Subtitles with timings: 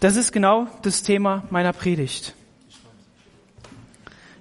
[0.00, 2.34] Das ist genau das Thema meiner Predigt.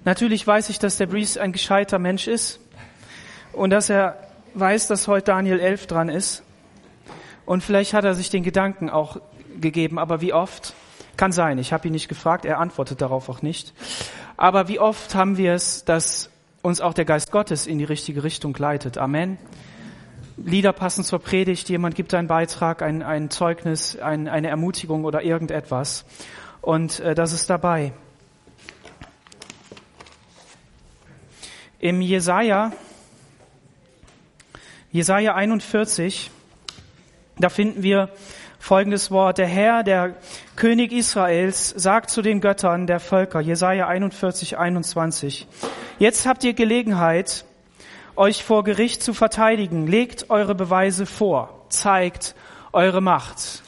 [0.06, 2.60] Natürlich weiß ich, dass der Breeze ein gescheiter Mensch ist
[3.54, 4.20] und dass er
[4.54, 6.44] weiß, dass heute Daniel 11 dran ist.
[7.48, 9.20] Und vielleicht hat er sich den Gedanken auch
[9.60, 10.76] gegeben, aber wie oft?
[11.18, 13.74] Kann sein, ich habe ihn nicht gefragt, er antwortet darauf auch nicht.
[14.38, 16.30] Aber wie oft haben wir es, dass
[16.62, 19.00] uns auch der Geist Gottes in die richtige Richtung leitet?
[19.00, 19.40] Amen.
[20.38, 25.24] Lieder passen zur Predigt, jemand gibt einen Beitrag, ein, ein Zeugnis, ein, eine Ermutigung oder
[25.24, 26.06] irgendetwas.
[26.62, 27.92] Und äh, das ist dabei.
[31.80, 32.72] Im Jesaja,
[34.92, 36.30] Jesaja 41,
[37.40, 38.10] da finden wir
[38.60, 39.40] folgendes Wort.
[39.40, 40.18] Der Herr, der
[40.56, 45.48] König Israels, sagt zu den Göttern der Völker, Jesaja 41, 21,
[45.98, 47.46] jetzt habt ihr Gelegenheit,
[48.18, 49.88] euch vor Gericht zu verteidigen.
[49.88, 51.66] Legt eure Beweise vor.
[51.70, 52.36] Zeigt
[52.74, 53.64] eure Macht.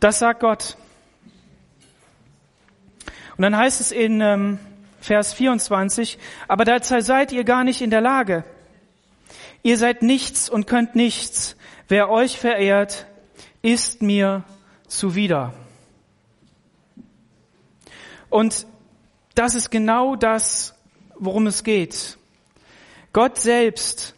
[0.00, 0.76] Das sagt Gott.
[3.36, 4.58] Und dann heißt es in ähm,
[5.00, 8.44] Vers 24, aber dazu seid ihr gar nicht in der Lage.
[9.62, 11.56] Ihr seid nichts und könnt nichts.
[11.88, 13.06] Wer euch verehrt,
[13.62, 14.44] ist mir
[14.86, 15.54] zuwider.
[18.28, 18.66] Und
[19.34, 20.74] das ist genau das,
[21.16, 22.18] worum es geht.
[23.12, 24.14] Gott selbst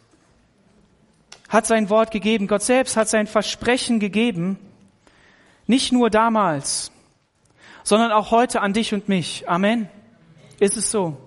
[1.49, 2.47] hat sein Wort gegeben.
[2.47, 4.57] Gott selbst hat sein Versprechen gegeben.
[5.67, 6.91] Nicht nur damals,
[7.83, 9.47] sondern auch heute an dich und mich.
[9.47, 9.87] Amen.
[10.59, 11.17] Ist es so?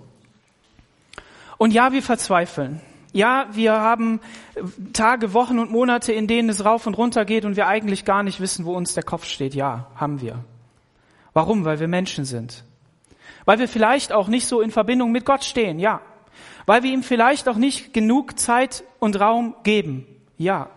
[1.59, 2.81] Und ja, wir verzweifeln.
[3.13, 4.21] Ja, wir haben
[4.93, 8.23] Tage, Wochen und Monate, in denen es rauf und runter geht und wir eigentlich gar
[8.23, 9.55] nicht wissen, wo uns der Kopf steht.
[9.55, 10.45] Ja, haben wir.
[11.33, 11.65] Warum?
[11.65, 12.65] Weil wir Menschen sind.
[13.47, 15.79] Weil wir vielleicht auch nicht so in Verbindung mit Gott stehen.
[15.79, 16.03] Ja,
[16.67, 20.07] weil wir ihm vielleicht auch nicht genug Zeit und Raum geben.
[20.37, 20.69] Ja.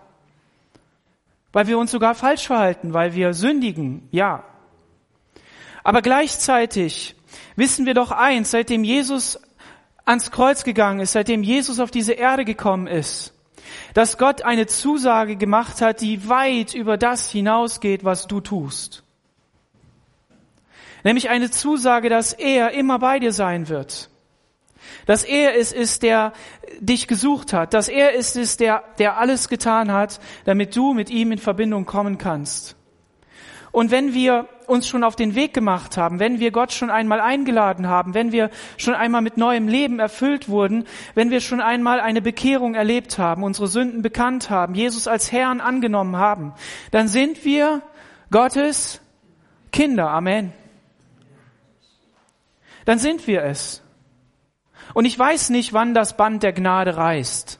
[1.51, 4.07] Weil wir uns sogar falsch verhalten, weil wir sündigen.
[4.11, 4.43] Ja.
[5.83, 7.15] Aber gleichzeitig
[7.55, 9.39] wissen wir doch eins, seitdem Jesus
[10.05, 13.33] ans Kreuz gegangen ist, seitdem Jesus auf diese Erde gekommen ist,
[13.95, 19.03] dass Gott eine Zusage gemacht hat, die weit über das hinausgeht, was du tust.
[21.03, 24.09] Nämlich eine Zusage, dass er immer bei dir sein wird
[25.05, 26.33] dass er es ist, der
[26.79, 31.09] dich gesucht hat, dass er es ist, der, der alles getan hat, damit du mit
[31.09, 32.75] ihm in Verbindung kommen kannst.
[33.71, 37.19] Und wenn wir uns schon auf den Weg gemacht haben, wenn wir Gott schon einmal
[37.19, 40.85] eingeladen haben, wenn wir schon einmal mit neuem Leben erfüllt wurden,
[41.15, 45.61] wenn wir schon einmal eine Bekehrung erlebt haben, unsere Sünden bekannt haben, Jesus als Herrn
[45.61, 46.53] angenommen haben,
[46.91, 47.81] dann sind wir
[48.31, 49.01] Gottes
[49.71, 50.09] Kinder.
[50.09, 50.53] Amen.
[52.85, 53.83] Dann sind wir es.
[54.93, 57.59] Und ich weiß nicht, wann das Band der Gnade reißt.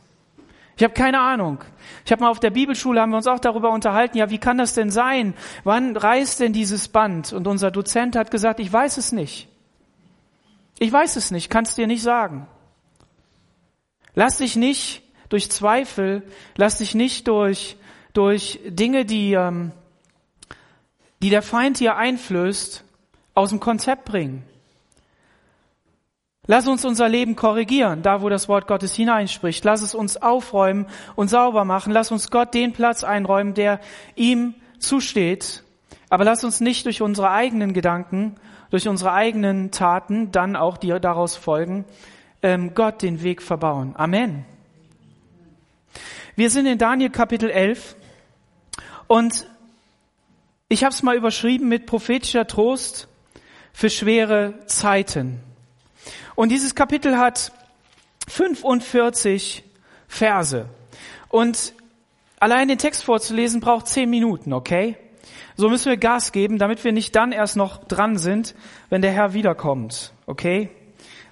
[0.78, 1.59] Ich habe keine Ahnung.
[2.06, 4.57] Ich habe mal auf der Bibelschule haben wir uns auch darüber unterhalten, ja, wie kann
[4.57, 5.34] das denn sein?
[5.66, 7.34] Wann reißt denn dieses Band?
[7.34, 9.50] Und unser Dozent hat gesagt, ich weiß es nicht.
[10.79, 12.47] Ich weiß es nicht, kannst dir nicht sagen.
[14.16, 16.23] Lass dich nicht durch Zweifel,
[16.56, 17.75] lass dich nicht durch,
[18.13, 19.73] durch Dinge, die, ähm,
[21.22, 22.85] die der Feind dir einflößt,
[23.34, 24.44] aus dem Konzept bringen.
[26.52, 29.64] Lass uns unser Leben korrigieren, da wo das Wort Gottes hineinspricht.
[29.66, 31.94] Lass es uns aufräumen und sauber machen.
[31.94, 33.80] Lass uns Gott den Platz einräumen, der
[34.16, 35.64] ihm zusteht.
[36.09, 38.36] Aber lass uns nicht durch unsere eigenen Gedanken,
[38.72, 41.86] durch unsere eigenen Taten, dann auch die daraus folgen,
[42.42, 43.94] ähm, Gott den Weg verbauen.
[43.96, 44.44] Amen.
[46.36, 47.96] Wir sind in Daniel Kapitel 11
[49.06, 49.46] und
[50.68, 53.08] ich habe es mal überschrieben mit prophetischer Trost
[53.72, 55.44] für schwere Zeiten.
[56.40, 57.52] Und dieses Kapitel hat
[58.30, 59.66] 45
[60.08, 60.70] Verse.
[61.28, 61.74] Und
[62.40, 64.96] allein den Text vorzulesen braucht 10 Minuten, okay?
[65.58, 68.56] So müssen wir Gas geben, damit wir nicht dann erst noch dran sind,
[68.90, 70.70] wenn der Herr wiederkommt, okay?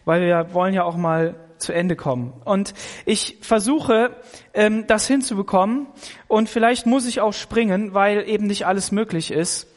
[0.03, 2.33] Weil wir wollen ja auch mal zu Ende kommen.
[2.43, 2.73] Und
[3.05, 4.13] ich versuche,
[4.53, 5.87] ähm, das hinzubekommen.
[6.27, 9.67] Und vielleicht muss ich auch springen, weil eben nicht alles möglich ist.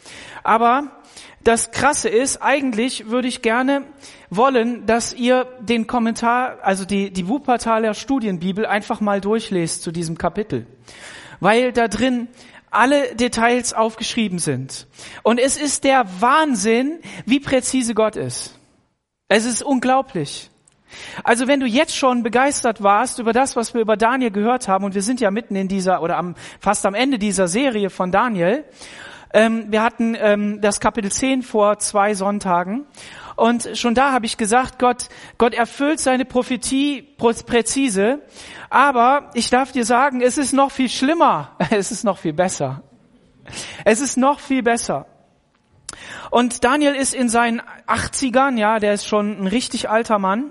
[0.43, 0.91] Aber
[1.43, 3.85] das Krasse ist, eigentlich würde ich gerne
[4.29, 10.19] wollen, dass ihr den Kommentar, also die, die Wuppertaler Studienbibel einfach mal durchlest zu diesem
[10.19, 10.67] Kapitel.
[11.41, 12.29] Weil da drin
[12.71, 14.87] alle Details aufgeschrieben sind.
[15.23, 18.59] Und es ist der Wahnsinn, wie präzise Gott ist.
[19.29, 20.51] Es ist unglaublich.
[21.25, 24.85] Also wenn du jetzt schon begeistert warst über das, was wir über Daniel gehört haben,
[24.85, 28.13] und wir sind ja mitten in dieser oder am, fast am Ende dieser Serie von
[28.13, 28.65] Daniel,
[29.33, 32.87] ähm, wir hatten ähm, das Kapitel 10 vor zwei Sonntagen
[33.37, 38.21] und schon da habe ich gesagt, Gott, Gott erfüllt seine Prophetie präzise,
[38.69, 42.83] aber ich darf dir sagen, es ist noch viel schlimmer, es ist noch viel besser.
[43.85, 45.07] Es ist noch viel besser.
[46.31, 50.51] Und Daniel ist in seinen 80ern, ja, der ist schon ein richtig alter Mann.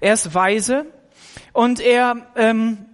[0.00, 0.86] Er ist weise
[1.52, 2.86] und er, ähm,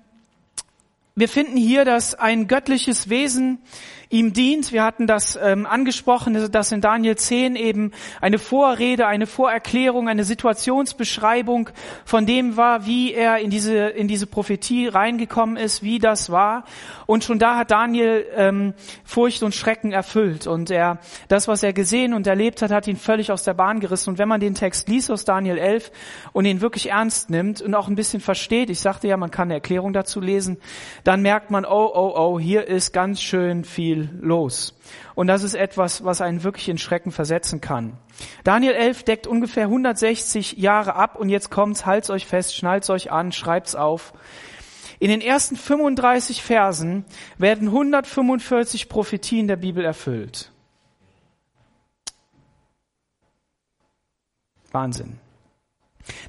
[1.14, 3.58] wir finden hier, dass ein göttliches Wesen
[4.08, 4.72] ihm dient.
[4.72, 10.24] Wir hatten das ähm, angesprochen, dass in Daniel 10 eben eine Vorrede, eine Vorerklärung, eine
[10.24, 11.70] Situationsbeschreibung
[12.04, 16.64] von dem war, wie er in diese, in diese Prophetie reingekommen ist, wie das war.
[17.06, 18.74] Und schon da hat Daniel ähm,
[19.04, 20.46] Furcht und Schrecken erfüllt.
[20.46, 20.98] Und er,
[21.28, 24.10] das, was er gesehen und erlebt hat, hat ihn völlig aus der Bahn gerissen.
[24.10, 25.90] Und wenn man den Text liest aus Daniel 11
[26.32, 29.48] und ihn wirklich ernst nimmt und auch ein bisschen versteht, ich sagte ja, man kann
[29.48, 30.58] eine Erklärung dazu lesen,
[31.04, 34.74] dann merkt man, oh, oh, oh, hier ist ganz schön viel viel los.
[35.14, 37.96] Und das ist etwas, was einen wirklich in Schrecken versetzen kann.
[38.44, 43.10] Daniel 11 deckt ungefähr 160 Jahre ab und jetzt kommt's, halt's euch fest, schnallt's euch
[43.10, 44.12] an, schreibt's auf.
[44.98, 47.04] In den ersten 35 Versen
[47.38, 50.50] werden 145 Prophetien der Bibel erfüllt.
[54.72, 55.18] Wahnsinn.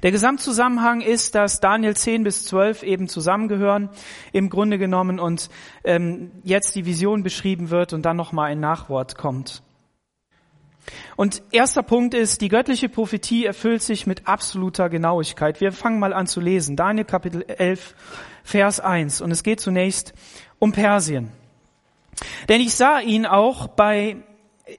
[0.02, 3.90] Der Gesamtzusammenhang ist, dass Daniel 10 bis 12 eben zusammengehören,
[4.32, 5.50] im Grunde genommen, und
[5.84, 9.62] ähm, jetzt die Vision beschrieben wird und dann nochmal ein Nachwort kommt.
[11.16, 15.60] Und erster Punkt ist, die göttliche Prophetie erfüllt sich mit absoluter Genauigkeit.
[15.60, 16.76] Wir fangen mal an zu lesen.
[16.76, 17.94] Daniel Kapitel 11,
[18.42, 19.20] Vers 1.
[19.20, 20.14] Und es geht zunächst
[20.58, 21.30] um Persien.
[22.48, 24.16] Denn ich sah ihn auch bei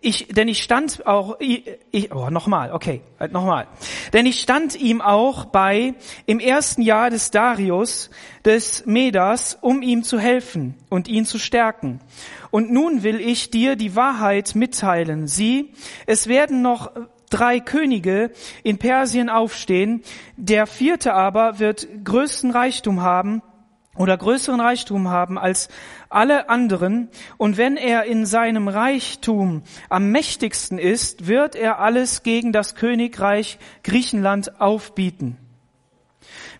[0.02, 3.68] ich, denn ich stand auch, ich, oh, nochmal, okay, halt nochmal.
[4.14, 5.96] Denn ich stand ihm auch bei
[6.26, 8.10] im ersten Jahr des Darius,
[8.46, 12.00] des Medas, um ihm zu helfen und ihn zu stärken.
[12.52, 15.28] Und nun will ich dir die Wahrheit mitteilen.
[15.28, 15.74] Sieh,
[16.06, 16.92] es werden noch
[17.30, 18.32] drei Könige
[18.64, 20.04] in Persien aufstehen,
[20.36, 23.42] der vierte aber wird größten Reichtum haben
[24.00, 25.68] oder größeren Reichtum haben als
[26.08, 27.10] alle anderen.
[27.38, 33.60] Und wenn er in seinem Reichtum am mächtigsten ist, wird er alles gegen das Königreich
[33.84, 35.38] Griechenland aufbieten.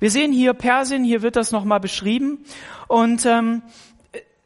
[0.02, 2.44] Wir sehen hier Persien, hier wird das nochmal beschrieben.
[2.90, 3.62] Und ähm,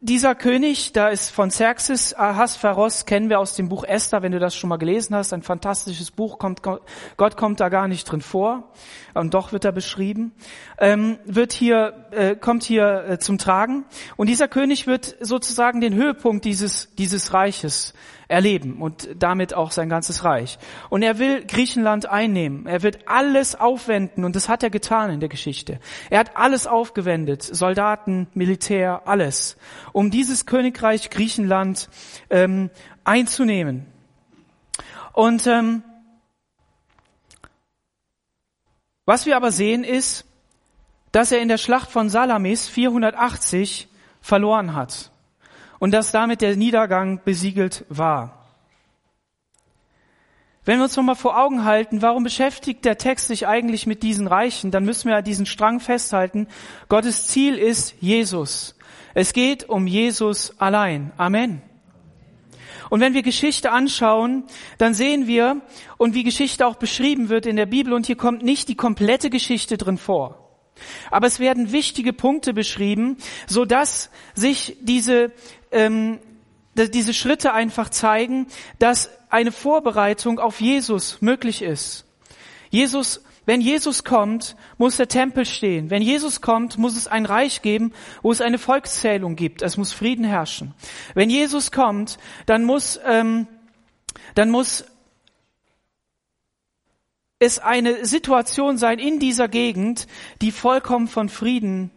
[0.03, 4.39] dieser König, da ist von Xerxes Ahasveros, kennen wir aus dem Buch Esther, wenn du
[4.39, 8.19] das schon mal gelesen hast, ein fantastisches Buch, kommt, Gott kommt da gar nicht drin
[8.19, 8.69] vor,
[9.13, 10.33] und doch wird er beschrieben,
[10.77, 13.85] ähm, wird hier, äh, kommt hier äh, zum Tragen.
[14.17, 17.93] Und dieser König wird sozusagen den Höhepunkt dieses, dieses Reiches
[18.33, 20.57] erleben und damit auch sein ganzes Reich.
[20.89, 22.65] Und er will Griechenland einnehmen.
[22.65, 25.79] Er wird alles aufwenden und das hat er getan in der Geschichte.
[26.09, 29.55] Er hat alles aufgewendet, Soldaten, Militär, alles,
[29.91, 31.89] um dieses Königreich Griechenland
[32.31, 32.71] ähm,
[33.03, 33.85] einzunehmen.
[35.13, 35.83] Und ähm,
[39.05, 40.25] was wir aber sehen ist,
[41.11, 43.87] dass er in der Schlacht von Salamis 480
[44.21, 45.12] verloren hat
[45.83, 48.47] und dass damit der Niedergang besiegelt war.
[50.63, 54.27] Wenn wir uns nochmal vor Augen halten, warum beschäftigt der Text sich eigentlich mit diesen
[54.27, 56.47] Reichen, dann müssen wir diesen Strang festhalten.
[56.87, 58.77] Gottes Ziel ist Jesus.
[59.13, 61.11] Es geht um Jesus allein.
[61.17, 61.61] Amen.
[62.89, 64.45] Und wenn wir Geschichte anschauen,
[64.77, 65.59] dann sehen wir,
[65.97, 69.29] und wie Geschichte auch beschrieben wird in der Bibel, und hier kommt nicht die komplette
[69.29, 70.42] Geschichte drin vor.
[71.11, 73.17] Aber es werden wichtige Punkte beschrieben,
[73.47, 75.31] so dass sich diese
[75.71, 76.19] ähm,
[76.75, 78.47] diese Schritte einfach zeigen,
[78.79, 82.05] dass eine Vorbereitung auf Jesus möglich ist.
[82.69, 85.89] Jesus, wenn Jesus kommt, muss der Tempel stehen.
[85.89, 89.61] Wenn Jesus kommt, muss es ein Reich geben, wo es eine Volkszählung gibt.
[89.61, 90.73] Es muss Frieden herrschen.
[91.13, 93.47] Wenn Jesus kommt, dann muss, ähm,
[94.33, 94.85] dann muss
[97.43, 100.07] es eine Situation sein in dieser Gegend,
[100.41, 101.91] die vollkommen von Frieden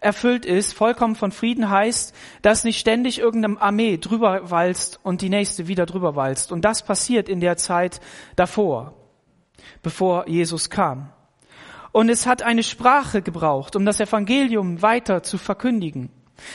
[0.00, 0.74] erfüllt ist.
[0.74, 5.86] Vollkommen von Frieden heißt, dass nicht ständig irgendeine Armee drüber walzt und die nächste wieder
[5.86, 6.52] drüber walzt.
[6.52, 8.00] Und das passiert in der Zeit
[8.36, 8.94] davor,
[9.82, 11.12] bevor Jesus kam.
[11.92, 16.10] Und es hat eine Sprache gebraucht, um das Evangelium weiter zu verkündigen.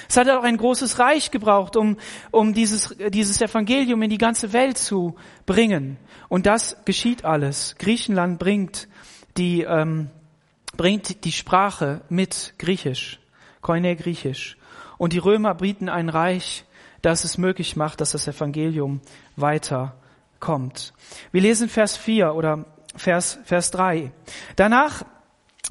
[0.08, 1.98] Es hat auch ein großes Reich gebraucht, um,
[2.32, 5.15] um dieses, dieses Evangelium in die ganze Welt zu
[5.46, 5.98] bringen.
[6.29, 7.75] Und das geschieht alles.
[7.79, 8.88] Griechenland bringt
[9.38, 10.10] die, ähm,
[10.75, 13.20] bringt die Sprache mit Griechisch.
[13.62, 14.58] Koine griechisch.
[14.98, 16.65] Und die Römer bieten ein Reich,
[17.01, 19.01] das es möglich macht, dass das Evangelium
[19.36, 20.94] weiterkommt.
[21.32, 22.65] Wir lesen Vers 4 oder
[22.96, 24.12] Vers, Vers 3.
[24.56, 25.03] Danach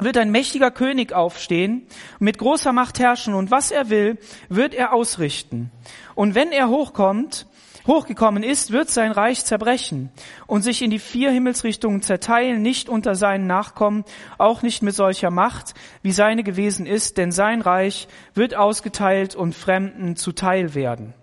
[0.00, 1.86] wird ein mächtiger König aufstehen,
[2.18, 5.70] mit großer Macht herrschen und was er will, wird er ausrichten.
[6.14, 7.46] Und wenn er hochkommt,
[7.86, 10.10] hochgekommen ist, wird sein Reich zerbrechen
[10.46, 14.04] und sich in die vier Himmelsrichtungen zerteilen, nicht unter seinen Nachkommen,
[14.38, 19.54] auch nicht mit solcher Macht, wie seine gewesen ist, denn sein Reich wird ausgeteilt und
[19.54, 21.14] Fremden zuteil werden.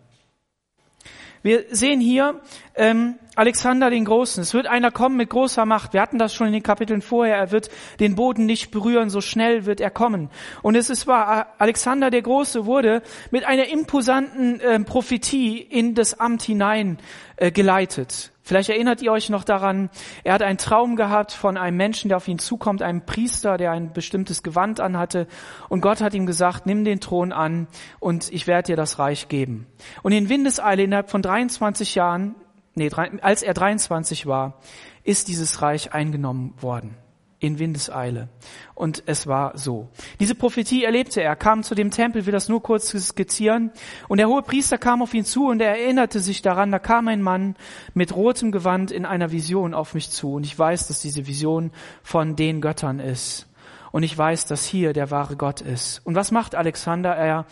[1.43, 2.39] Wir sehen hier
[2.73, 4.41] ähm, Alexander den Großen.
[4.41, 5.93] Es wird einer kommen mit großer Macht.
[5.93, 7.35] Wir hatten das schon in den Kapiteln vorher.
[7.35, 7.69] Er wird
[7.99, 10.29] den Boden nicht berühren, so schnell wird er kommen.
[10.61, 16.19] Und es ist wahr, Alexander der Große wurde mit einer imposanten äh, Prophetie in das
[16.19, 16.97] Amt hinein
[17.35, 18.32] äh, geleitet.
[18.43, 19.89] Vielleicht erinnert ihr euch noch daran,
[20.23, 23.71] er hat einen Traum gehabt von einem Menschen, der auf ihn zukommt, einem Priester, der
[23.71, 25.27] ein bestimmtes Gewand anhatte.
[25.69, 27.67] Und Gott hat ihm gesagt, nimm den Thron an
[27.99, 29.65] und ich werde dir das Reich geben.
[30.01, 32.35] Und in Windeseile innerhalb von 23 Jahren,
[32.75, 34.59] nee, als er 23 war,
[35.03, 36.97] ist dieses Reich eingenommen worden
[37.43, 38.29] in Windeseile.
[38.73, 39.89] Und es war so.
[40.19, 43.71] Diese Prophetie erlebte er, kam zu dem Tempel, will das nur kurz skizzieren.
[44.07, 47.07] Und der hohe Priester kam auf ihn zu und er erinnerte sich daran, da kam
[47.09, 47.55] ein Mann
[47.93, 50.35] mit rotem Gewand in einer Vision auf mich zu.
[50.35, 51.71] Und ich weiß, dass diese Vision
[52.01, 53.47] von den Göttern ist.
[53.91, 55.99] Und ich weiß, dass hier der wahre Gott ist.
[56.05, 57.13] Und was macht Alexander?
[57.15, 57.45] Er,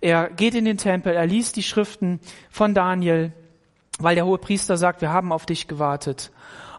[0.00, 3.32] er geht in den Tempel, er liest die Schriften von Daniel,
[3.98, 6.32] weil der hohe Priester sagt, wir haben auf dich gewartet.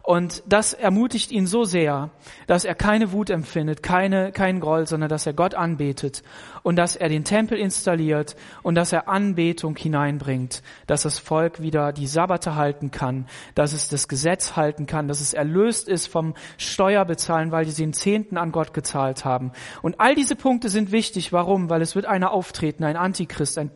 [0.08, 2.12] Und das ermutigt ihn so sehr,
[2.48, 6.24] dass er keine Wut empfindet, keine, keinen Groll, sondern dass er Gott anbetet
[6.64, 11.92] und dass er den Tempel installiert und dass er Anbetung hineinbringt, dass das Volk wieder
[11.92, 16.36] die Sabbate halten kann, dass es das Gesetz halten kann, dass es erlöst ist vom
[16.56, 19.52] Steuerbezahlen, weil sie den Zehnten an Gott gezahlt haben.
[19.82, 21.34] Und all diese Punkte sind wichtig.
[21.34, 21.70] Warum?
[21.70, 23.72] Weil es wird einer auftreten, ein Antichrist, ein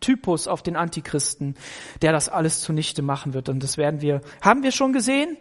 [0.00, 1.54] Typus auf den Antichristen,
[2.02, 3.48] der das alles zunichte machen wird.
[3.48, 5.36] Und das werden wir, haben wir schon gesehen?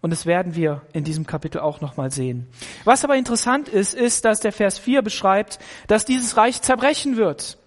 [0.00, 2.46] Und das werden wir in diesem Kapitel auch nochmal sehen.
[2.84, 7.58] Was aber interessant ist, ist, dass der Vers 4 beschreibt, dass dieses Reich zerbrechen wird.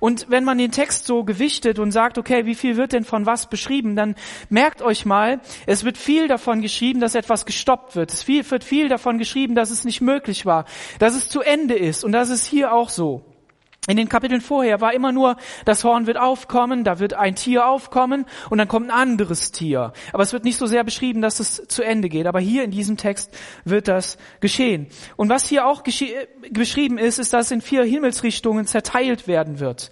[0.00, 3.26] Und wenn man den Text so gewichtet und sagt, okay, wie viel wird denn von
[3.26, 4.16] was beschrieben, dann
[4.48, 8.12] merkt euch mal, es wird viel davon geschrieben, dass etwas gestoppt wird.
[8.12, 10.66] Es wird viel davon geschrieben, dass es nicht möglich war,
[10.98, 12.04] dass es zu Ende ist.
[12.04, 13.24] Und das ist hier auch so.
[13.86, 15.36] In den Kapiteln vorher war immer nur,
[15.66, 19.92] das Horn wird aufkommen, da wird ein Tier aufkommen und dann kommt ein anderes Tier.
[20.12, 22.26] Aber es wird nicht so sehr beschrieben, dass es zu Ende geht.
[22.26, 23.30] Aber hier in diesem Text
[23.64, 24.86] wird das geschehen.
[25.16, 29.90] Und was hier auch beschrieben ist, ist, dass es in vier Himmelsrichtungen zerteilt werden wird.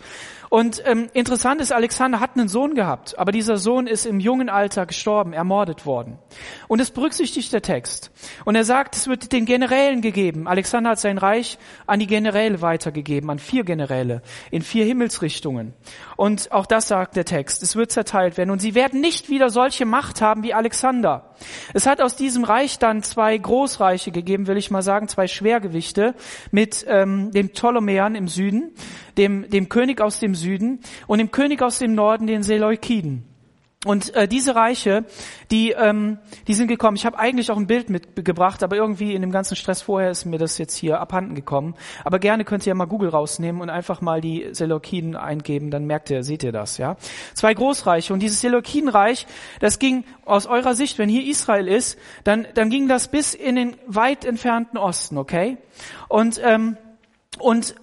[0.52, 4.50] Und ähm, interessant ist, Alexander hat einen Sohn gehabt, aber dieser Sohn ist im jungen
[4.50, 6.18] Alter gestorben, ermordet worden.
[6.68, 8.10] Und es berücksichtigt der Text.
[8.44, 10.46] Und er sagt, es wird den Generälen gegeben.
[10.46, 11.56] Alexander hat sein Reich
[11.86, 15.72] an die Generäle weitergegeben, an vier Generäle, in vier Himmelsrichtungen.
[16.18, 17.62] Und auch das sagt der Text.
[17.62, 18.50] Es wird zerteilt werden.
[18.50, 21.31] Und sie werden nicht wieder solche Macht haben wie Alexander.
[21.74, 26.14] Es hat aus diesem Reich dann zwei Großreiche gegeben, will ich mal sagen, zwei Schwergewichte
[26.50, 28.72] mit ähm, dem Ptolemäern im Süden,
[29.16, 33.31] dem, dem König aus dem Süden und dem König aus dem Norden, den Seleukiden.
[33.84, 35.04] Und äh, diese Reiche,
[35.50, 36.96] die, ähm, die sind gekommen.
[36.96, 40.24] Ich habe eigentlich auch ein Bild mitgebracht, aber irgendwie in dem ganzen Stress vorher ist
[40.24, 41.74] mir das jetzt hier abhanden gekommen.
[42.04, 45.84] Aber gerne könnt ihr ja mal Google rausnehmen und einfach mal die Seleukiden eingeben, dann
[45.84, 46.96] merkt ihr, seht ihr das, ja.
[47.34, 48.12] Zwei Großreiche.
[48.12, 49.26] Und dieses Seleukidenreich,
[49.58, 53.56] das ging aus eurer Sicht, wenn hier Israel ist, dann, dann ging das bis in
[53.56, 55.58] den weit entfernten Osten, okay?
[56.08, 56.76] Und, ähm,
[57.40, 57.74] und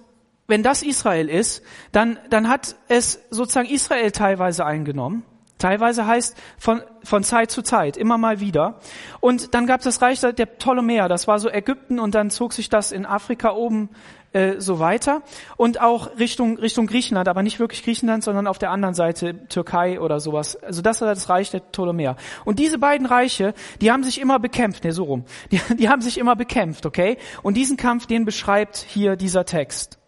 [0.46, 5.24] wenn das Israel ist, dann, dann hat es sozusagen Israel teilweise eingenommen.
[5.60, 8.80] Teilweise heißt von, von Zeit zu Zeit, immer mal wieder.
[9.20, 12.52] Und dann gab es das Reich der Ptolemäer, das war so Ägypten und dann zog
[12.52, 13.90] sich das in Afrika oben
[14.32, 15.22] äh, so weiter
[15.56, 20.00] und auch Richtung, Richtung Griechenland, aber nicht wirklich Griechenland, sondern auf der anderen Seite Türkei
[20.00, 20.56] oder sowas.
[20.62, 22.16] Also das war das Reich der Ptolemäer.
[22.44, 25.24] Und diese beiden Reiche, die haben sich immer bekämpft, ne, so rum.
[25.50, 27.18] Die, die haben sich immer bekämpft, okay?
[27.42, 29.98] Und diesen Kampf, den beschreibt hier dieser Text.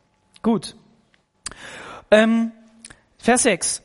[0.42, 0.76] Gut.
[2.10, 2.52] Ähm,
[3.18, 3.82] Vers 6.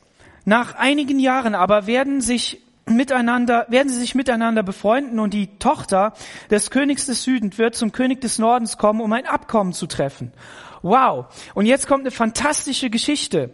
[0.48, 6.14] Nach einigen Jahren aber werden sich miteinander, werden sie sich miteinander befreunden und die Tochter
[6.50, 10.32] des Königs des Südens wird zum König des Nordens kommen, um ein Abkommen zu treffen.
[10.80, 11.26] Wow.
[11.52, 13.52] Und jetzt kommt eine fantastische Geschichte.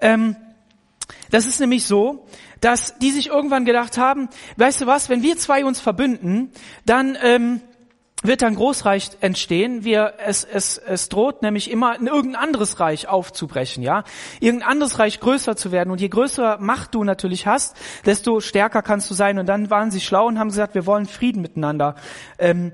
[0.00, 0.36] Ähm,
[1.32, 2.28] das ist nämlich so,
[2.60, 6.52] dass die sich irgendwann gedacht haben, weißt du was, wenn wir zwei uns verbünden,
[6.84, 7.60] dann ähm,
[8.22, 9.84] wird ein Großreich entstehen.
[9.84, 14.04] Wir, es, es, es droht nämlich immer irgendein anderes Reich aufzubrechen, ja,
[14.40, 15.90] irgendein anderes Reich größer zu werden.
[15.90, 19.38] Und je größer Macht du natürlich hast, desto stärker kannst du sein.
[19.38, 21.94] Und dann waren sie schlau und haben gesagt, wir wollen Frieden miteinander
[22.38, 22.72] ähm,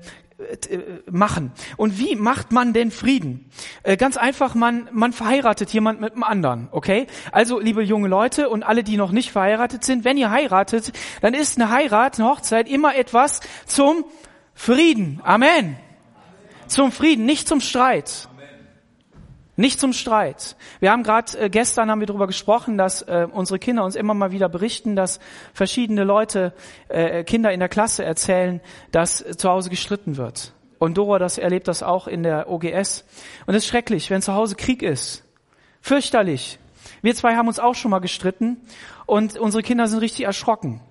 [0.69, 0.79] äh,
[1.11, 1.51] machen.
[1.77, 3.49] Und wie macht man denn Frieden?
[3.83, 7.07] Äh, ganz einfach, man, man verheiratet jemand mit einem anderen, okay?
[7.31, 11.33] Also, liebe junge Leute und alle, die noch nicht verheiratet sind, wenn ihr heiratet, dann
[11.33, 14.05] ist eine Heirat, eine Hochzeit immer etwas zum
[14.53, 15.21] Frieden.
[15.23, 15.77] Amen.
[16.67, 18.27] Zum Frieden, nicht zum Streit.
[19.55, 20.55] Nicht zum Streit.
[20.79, 24.15] Wir haben gerade äh, gestern haben wir darüber gesprochen, dass äh, unsere Kinder uns immer
[24.15, 25.19] mal wieder berichten, dass
[25.53, 26.53] verschiedene Leute,
[26.87, 30.53] äh, Kinder in der Klasse erzählen, dass äh, zu Hause gestritten wird.
[30.79, 33.05] Und Dora das erlebt das auch in der OGS.
[33.45, 35.23] Und es ist schrecklich, wenn zu Hause Krieg ist.
[35.81, 36.57] Fürchterlich.
[37.03, 38.57] Wir zwei haben uns auch schon mal gestritten
[39.05, 40.81] und unsere Kinder sind richtig erschrocken.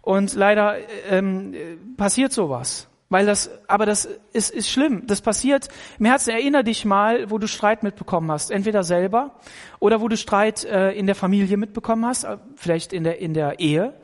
[0.00, 0.76] Und leider
[1.10, 1.54] ähm,
[1.98, 2.88] passiert sowas.
[3.08, 5.06] Weil das, aber das ist, ist schlimm.
[5.06, 6.30] Das passiert im Herzen.
[6.30, 8.50] Erinner dich mal, wo du Streit mitbekommen hast.
[8.50, 9.38] Entweder selber
[9.78, 13.32] oder wo du Streit äh, in der Familie mitbekommen hast, äh, vielleicht in der, in
[13.32, 13.94] der Ehe.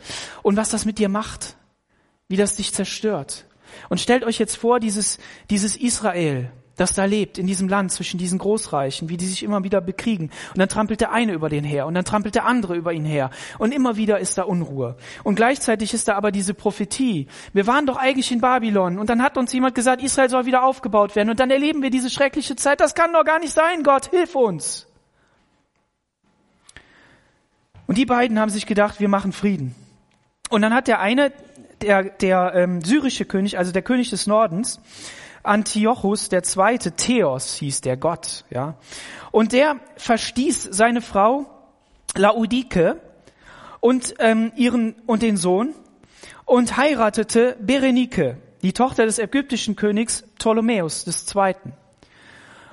[0.43, 1.57] Und was das mit dir macht.
[2.29, 3.47] Wie das dich zerstört.
[3.89, 5.19] Und stellt euch jetzt vor, dieses,
[5.51, 9.63] dieses Israel, das da lebt, in diesem Land zwischen diesen Großreichen, wie die sich immer
[9.65, 10.31] wieder bekriegen.
[10.51, 13.05] Und dann trampelt der eine über den her und dann trampelt der andere über ihn
[13.05, 13.31] her.
[13.59, 14.97] Und immer wieder ist da Unruhe.
[15.23, 17.29] Und gleichzeitig ist da aber diese Prophetie.
[17.53, 20.65] Wir waren doch eigentlich in Babylon und dann hat uns jemand gesagt, Israel soll wieder
[20.65, 21.31] aufgebaut werden.
[21.31, 22.81] Und dann erleben wir diese schreckliche Zeit.
[22.81, 24.87] Das kann doch gar nicht sein, Gott, hilf uns.
[27.87, 29.75] Und die beiden haben sich gedacht, wir machen Frieden.
[30.49, 31.33] Und dann hat der eine,
[31.83, 34.81] der, der ähm, syrische König, also der König des Nordens,
[35.43, 38.77] Antiochus der Zweite, Theos hieß der Gott, ja.
[39.31, 41.47] Und der verstieß seine Frau
[42.17, 43.01] Laudike
[43.81, 45.75] und ähm, ihren und den Sohn
[46.45, 51.73] und heiratete Berenike, die Tochter des ägyptischen Königs Ptolemäus Zweiten.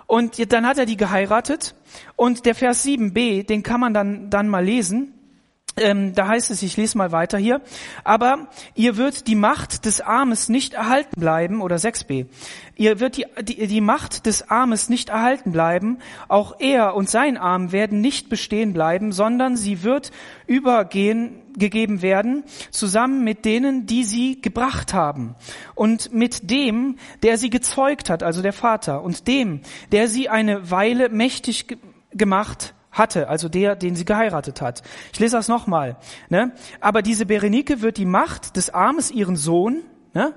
[0.06, 1.76] Und dann hat er die geheiratet
[2.16, 5.14] und der Vers 7b, den kann man dann, dann mal lesen.
[5.80, 7.62] Ähm, da heißt es, ich lese mal weiter hier,
[8.04, 12.28] aber ihr wird die Macht des Armes nicht erhalten bleiben, oder 6b,
[12.76, 17.38] ihr wird die, die, die Macht des Armes nicht erhalten bleiben, auch er und sein
[17.38, 20.12] Arm werden nicht bestehen bleiben, sondern sie wird
[20.48, 25.36] übergehen, gegeben werden, zusammen mit denen, die sie gebracht haben,
[25.76, 30.72] und mit dem, der sie gezeugt hat, also der Vater, und dem, der sie eine
[30.72, 31.78] Weile mächtig
[32.12, 34.84] gemacht hatte, also der, den sie geheiratet hat.
[35.12, 35.98] Ich lese das nochmal.
[36.30, 36.52] Ne?
[36.80, 39.82] Aber diese Berenike wird die Macht des Armes, ihren Sohn,
[40.14, 40.36] ne?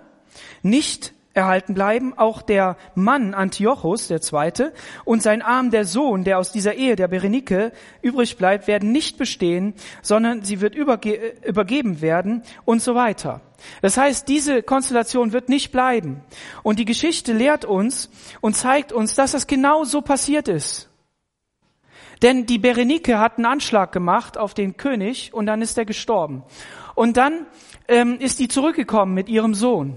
[0.62, 4.72] nicht erhalten bleiben, auch der Mann Antiochus, der Zweite,
[5.04, 9.18] und sein Arm, der Sohn, der aus dieser Ehe der Berenike übrig bleibt, werden nicht
[9.18, 13.40] bestehen, sondern sie wird überge übergeben werden und so weiter.
[13.80, 16.22] Das heißt, diese Konstellation wird nicht bleiben.
[16.62, 18.10] Und die Geschichte lehrt uns
[18.40, 20.91] und zeigt uns, dass das genau so passiert ist.
[22.22, 26.44] Denn die Berenike hat einen Anschlag gemacht auf den König und dann ist er gestorben.
[26.94, 27.46] Und dann
[27.88, 29.96] ähm, ist die zurückgekommen mit ihrem Sohn.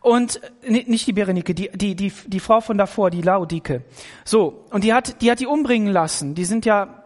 [0.00, 3.82] Und nicht die Berenike, die, die, die, die Frau von davor, die Laudike.
[4.24, 6.34] So, und die hat, die hat die umbringen lassen.
[6.34, 7.04] Die sind ja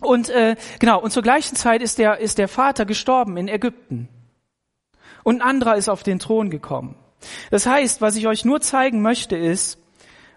[0.00, 4.08] und äh, genau, und zur gleichen Zeit ist der, ist der Vater gestorben in Ägypten.
[5.22, 6.96] Und ein anderer ist auf den Thron gekommen.
[7.50, 9.78] Das heißt, was ich euch nur zeigen möchte, ist,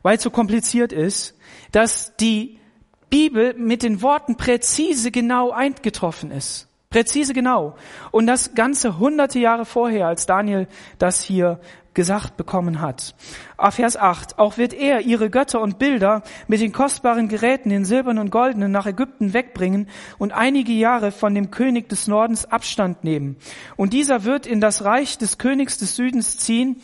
[0.02, 1.38] weil es so kompliziert ist,
[1.72, 2.60] dass die
[3.14, 6.68] Bibel mit den Worten präzise genau eingetroffen ist.
[6.90, 7.76] Präzise genau.
[8.10, 11.60] Und das Ganze hunderte Jahre vorher, als Daniel das hier
[11.94, 13.14] gesagt bekommen hat.
[13.56, 14.40] Ah, Vers 8.
[14.40, 18.72] Auch wird er ihre Götter und Bilder mit den kostbaren Geräten, den silbernen und goldenen,
[18.72, 23.38] nach Ägypten wegbringen und einige Jahre von dem König des Nordens Abstand nehmen.
[23.76, 26.82] Und dieser wird in das Reich des Königs des Südens ziehen,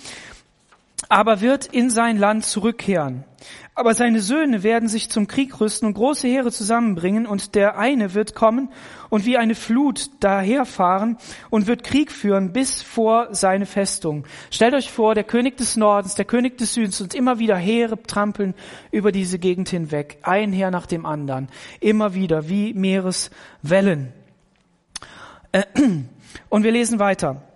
[1.09, 3.25] aber wird in sein Land zurückkehren.
[3.73, 8.13] Aber seine Söhne werden sich zum Krieg rüsten und große Heere zusammenbringen, und der eine
[8.13, 8.69] wird kommen
[9.09, 11.17] und wie eine Flut daherfahren
[11.49, 14.25] und wird Krieg führen bis vor seine Festung.
[14.51, 18.01] Stellt euch vor, der König des Nordens, der König des Südens und immer wieder Heere
[18.03, 18.53] trampeln
[18.91, 21.47] über diese Gegend hinweg, ein Heer nach dem anderen,
[21.79, 24.13] immer wieder wie Meereswellen.
[26.49, 27.48] Und wir lesen weiter.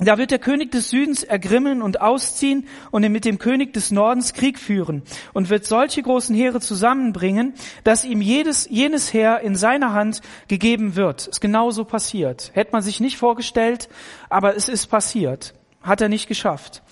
[0.00, 4.32] Da wird der König des Südens ergrimmen und ausziehen und mit dem König des Nordens
[4.32, 9.94] Krieg führen und wird solche großen Heere zusammenbringen, dass ihm jedes, jenes Heer in seiner
[9.94, 11.26] Hand gegeben wird.
[11.26, 12.52] Ist genauso passiert.
[12.54, 13.88] Hätte man sich nicht vorgestellt,
[14.28, 15.54] aber es ist passiert.
[15.82, 16.82] Hat er nicht geschafft.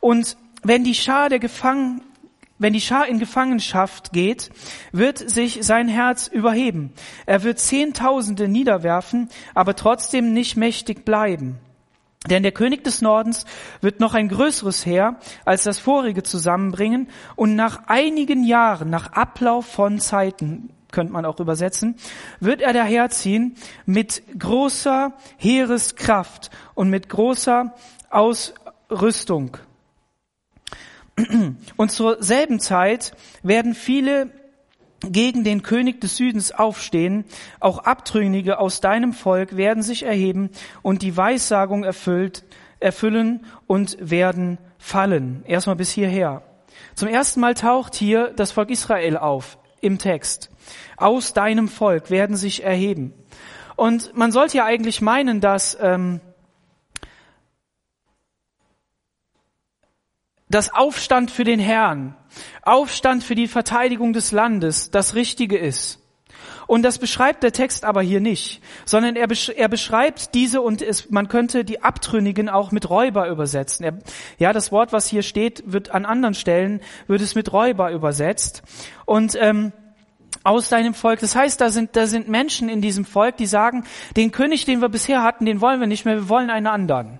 [0.00, 2.02] Und wenn die Schar der Gefangenen
[2.62, 4.50] wenn die Schar in Gefangenschaft geht,
[4.92, 6.92] wird sich sein Herz überheben.
[7.24, 11.58] Er wird Zehntausende niederwerfen, aber trotzdem nicht mächtig bleiben.
[12.28, 13.46] Denn der König des Nordens
[13.80, 19.64] wird noch ein größeres Heer als das vorige zusammenbringen und nach einigen Jahren, nach Ablauf
[19.64, 21.96] von Zeiten, könnte man auch übersetzen,
[22.38, 23.56] wird er daherziehen
[23.86, 27.74] mit großer Heereskraft und mit großer
[28.10, 29.56] Ausrüstung.
[31.76, 34.30] Und zur selben Zeit werden viele
[35.00, 37.24] gegen den König des Südens aufstehen,
[37.58, 40.50] auch Abtrünnige aus deinem Volk werden sich erheben
[40.82, 42.44] und die Weissagung erfüllt,
[42.80, 45.42] erfüllen und werden fallen.
[45.46, 46.42] Erstmal bis hierher.
[46.94, 50.50] Zum ersten Mal taucht hier das Volk Israel auf im Text.
[50.96, 53.14] Aus deinem Volk werden sich erheben.
[53.76, 56.20] Und man sollte ja eigentlich meinen, dass ähm,
[60.50, 62.16] dass Aufstand für den Herrn,
[62.62, 66.00] Aufstand für die Verteidigung des Landes das Richtige ist.
[66.66, 70.82] Und das beschreibt der Text aber hier nicht, sondern er, besch er beschreibt diese und
[70.82, 73.84] es, man könnte die Abtrünnigen auch mit Räuber übersetzen.
[73.84, 73.98] Er,
[74.38, 78.62] ja, das Wort, was hier steht, wird an anderen Stellen, wird es mit Räuber übersetzt.
[79.04, 79.72] Und ähm,
[80.42, 81.20] aus deinem Volk.
[81.20, 83.84] Das heißt, da sind, da sind Menschen in diesem Volk, die sagen,
[84.16, 87.19] den König, den wir bisher hatten, den wollen wir nicht mehr, wir wollen einen anderen.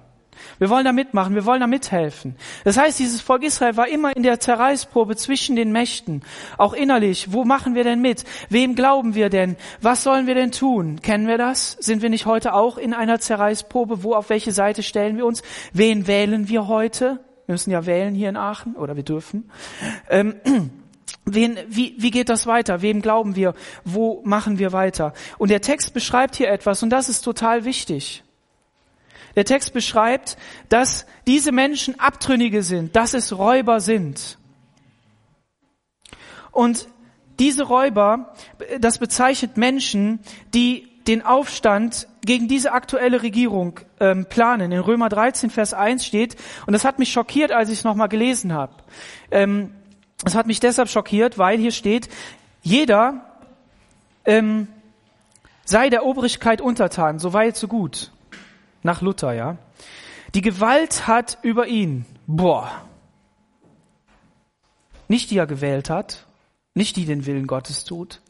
[0.58, 2.36] Wir wollen da mitmachen, wir wollen da mithelfen.
[2.64, 6.22] Das heißt, dieses Volk Israel war immer in der Zerreißprobe zwischen den Mächten,
[6.58, 7.32] auch innerlich.
[7.32, 8.24] Wo machen wir denn mit?
[8.48, 9.56] Wem glauben wir denn?
[9.80, 11.00] Was sollen wir denn tun?
[11.00, 11.76] Kennen wir das?
[11.80, 14.02] Sind wir nicht heute auch in einer Zerreißprobe?
[14.02, 15.42] Wo, auf welche Seite stellen wir uns?
[15.72, 17.20] Wen wählen wir heute?
[17.46, 19.50] Wir müssen ja wählen hier in Aachen, oder wir dürfen.
[20.08, 20.36] Ähm,
[21.24, 22.82] Wen, wie, wie geht das weiter?
[22.82, 23.54] Wem glauben wir?
[23.84, 25.12] Wo machen wir weiter?
[25.38, 28.24] Und der Text beschreibt hier etwas und das ist total wichtig.
[29.36, 30.36] Der Text beschreibt,
[30.68, 34.38] dass diese Menschen Abtrünnige sind, dass es Räuber sind.
[36.52, 36.88] Und
[37.38, 38.34] diese Räuber,
[38.80, 40.20] das bezeichnet Menschen,
[40.52, 44.72] die den Aufstand gegen diese aktuelle Regierung ähm, planen.
[44.72, 48.08] In Römer 13, Vers 1 steht, und das hat mich schockiert, als ich es nochmal
[48.08, 48.74] gelesen habe.
[49.30, 49.74] Ähm,
[50.22, 52.10] das hat mich deshalb schockiert, weil hier steht,
[52.62, 53.24] jeder
[54.26, 54.68] ähm,
[55.64, 58.12] sei der Obrigkeit untertan, so weit, so gut.
[58.82, 59.58] Nach Luther, ja.
[60.34, 62.70] Die Gewalt hat über ihn, boah,
[65.08, 66.26] nicht die er gewählt hat,
[66.74, 68.20] nicht die den Willen Gottes tut,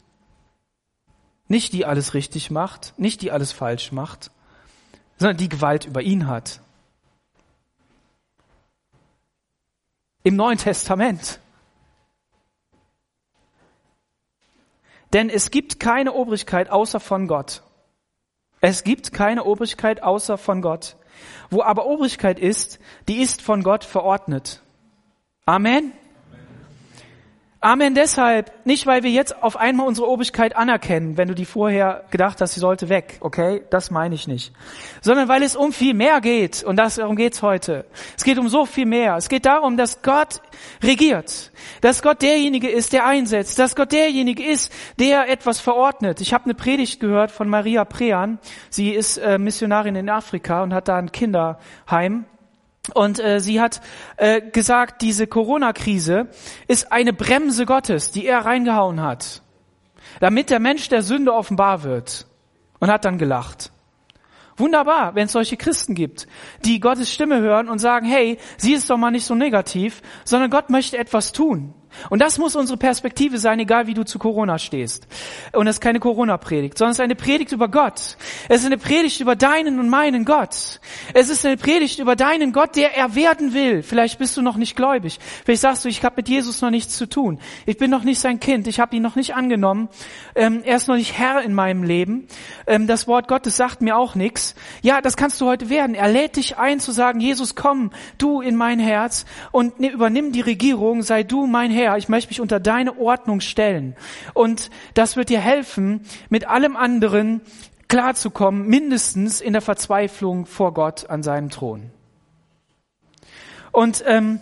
[1.47, 4.31] nicht die alles richtig macht, nicht die alles falsch macht,
[5.19, 6.61] sondern die Gewalt über ihn hat.
[10.23, 11.41] Im Neuen Testament.
[15.13, 17.63] Denn es gibt keine Obrigkeit außer von Gott.
[18.61, 20.97] Es gibt keine Obrigkeit außer von Gott.
[21.51, 24.63] Wo aber Obrigkeit ist, die ist von Gott verordnet.
[25.47, 25.93] Amen.
[27.63, 32.05] Amen deshalb, nicht weil wir jetzt auf einmal unsere Obrigkeit anerkennen, wenn du die vorher
[32.11, 33.61] gedacht hast, sie sollte weg, okay?
[33.69, 34.55] Das meine ich nicht.
[35.03, 37.85] Sondern weil es um viel mehr geht und das, darum geht's heute.
[38.17, 39.17] Es geht um so viel mehr.
[39.17, 40.41] Es geht darum, dass Gott
[40.83, 46.23] regiert, dass Gott derjenige ist, der einsetzt, dass Gott derjenige ist, der etwas verordnet.
[46.23, 48.39] Ich habe eine Predigt gehört von Maria Prean.
[48.71, 52.25] Sie ist äh, Missionarin in Afrika und hat da ein Kinderheim
[52.95, 53.81] und äh, sie hat
[54.17, 56.29] äh, gesagt, diese Corona-Krise
[56.67, 59.43] ist eine Bremse Gottes, die er reingehauen hat,
[60.19, 62.27] damit der Mensch der Sünde offenbar wird.
[62.83, 63.73] Und hat dann gelacht.
[64.57, 66.27] Wunderbar, wenn es solche Christen gibt,
[66.65, 70.51] die Gottes Stimme hören und sagen, hey, sieh es doch mal nicht so negativ, sondern
[70.51, 71.75] Gott möchte etwas tun.
[72.09, 75.07] Und das muss unsere Perspektive sein, egal wie du zu Corona stehst.
[75.53, 78.17] Und es ist keine Corona-Predigt, sondern es ist eine Predigt über Gott.
[78.49, 80.81] Es ist eine Predigt über deinen und meinen Gott.
[81.15, 83.83] Es ist eine Predigt über deinen Gott, der er werden will.
[83.83, 85.19] Vielleicht bist du noch nicht gläubig.
[85.45, 87.39] Vielleicht sagst du, ich habe mit Jesus noch nichts zu tun.
[87.67, 88.67] Ich bin noch nicht sein Kind.
[88.67, 89.89] Ich habe ihn noch nicht angenommen.
[90.35, 92.29] Ähm, er ist noch nicht Herr in meinem Leben.
[92.67, 94.55] Ähm, das Wort Gottes sagt mir auch nichts.
[94.83, 95.95] Ja, das kannst du heute werden.
[95.95, 100.33] Er lädt dich ein zu sagen, Jesus, komm du in mein Herz und ne, übernimm
[100.33, 103.97] die Regierung, sei du mein Herr Herr, ich möchte mich unter deine Ordnung stellen.
[104.35, 107.41] Und das wird dir helfen, mit allem anderen
[107.89, 111.91] klarzukommen, mindestens in der Verzweiflung vor Gott an seinem Thron.
[113.73, 114.41] Und ähm,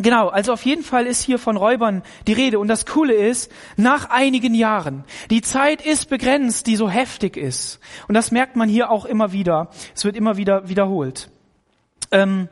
[0.00, 2.60] Genau, also auf jeden Fall ist hier von Räubern die Rede.
[2.60, 7.80] Und das Coole ist, nach einigen Jahren, die Zeit ist begrenzt, die so heftig ist.
[8.06, 9.70] Und das merkt man hier auch immer wieder.
[9.96, 11.30] Es wird immer wieder wiederholt.
[12.12, 12.48] Ähm,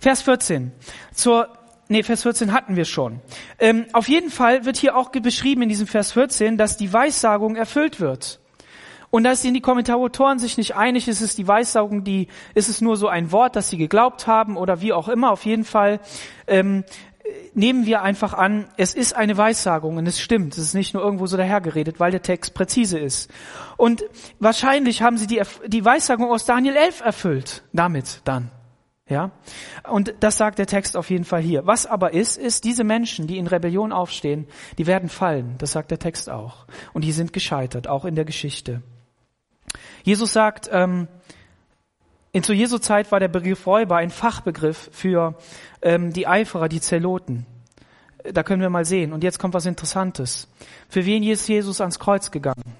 [0.00, 0.72] Vers 14.
[1.12, 1.48] Zur
[1.88, 3.20] Nee, Vers 14 hatten wir schon.
[3.58, 7.54] Ähm, auf jeden Fall wird hier auch beschrieben in diesem Vers 14, dass die Weissagung
[7.54, 8.40] erfüllt wird.
[9.10, 12.80] Und da sind die Kommentatoren sich nicht einig, ist es die Weissagung, die, ist es
[12.80, 15.30] nur so ein Wort, das sie geglaubt haben oder wie auch immer.
[15.30, 16.00] Auf jeden Fall
[16.48, 16.84] ähm,
[17.54, 20.54] nehmen wir einfach an, es ist eine Weissagung und es stimmt.
[20.54, 23.30] Es ist nicht nur irgendwo so dahergeredet, weil der Text präzise ist.
[23.76, 24.04] Und
[24.40, 28.50] wahrscheinlich haben sie die, die Weissagung aus Daniel 11 erfüllt, damit dann.
[29.08, 29.30] Ja?
[29.88, 31.66] Und das sagt der Text auf jeden Fall hier.
[31.66, 34.46] Was aber ist, ist, diese Menschen, die in Rebellion aufstehen,
[34.78, 35.54] die werden fallen.
[35.58, 36.66] Das sagt der Text auch.
[36.92, 38.82] Und die sind gescheitert, auch in der Geschichte.
[40.02, 41.08] Jesus sagt, ähm,
[42.32, 45.38] in zu Jesu Zeit war der Begriff Räuber ein Fachbegriff für
[45.82, 47.46] ähm, die Eiferer, die Zeloten.
[48.24, 49.12] Da können wir mal sehen.
[49.12, 50.48] Und jetzt kommt was Interessantes.
[50.88, 52.74] Für wen ist Jesus ans Kreuz gegangen?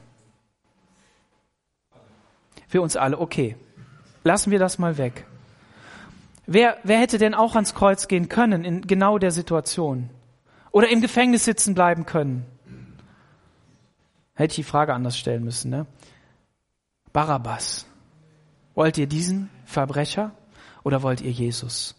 [2.66, 3.18] Für uns alle.
[3.18, 3.56] Okay.
[4.24, 5.24] Lassen wir das mal weg.
[6.46, 10.10] Wer, wer hätte denn auch ans Kreuz gehen können in genau der Situation?
[10.70, 12.46] Oder im Gefängnis sitzen bleiben können?
[14.34, 15.86] Hätte ich die Frage anders stellen müssen, ne?
[17.12, 17.86] Barabbas.
[18.74, 20.32] Wollt ihr diesen Verbrecher
[20.84, 21.96] oder wollt ihr Jesus?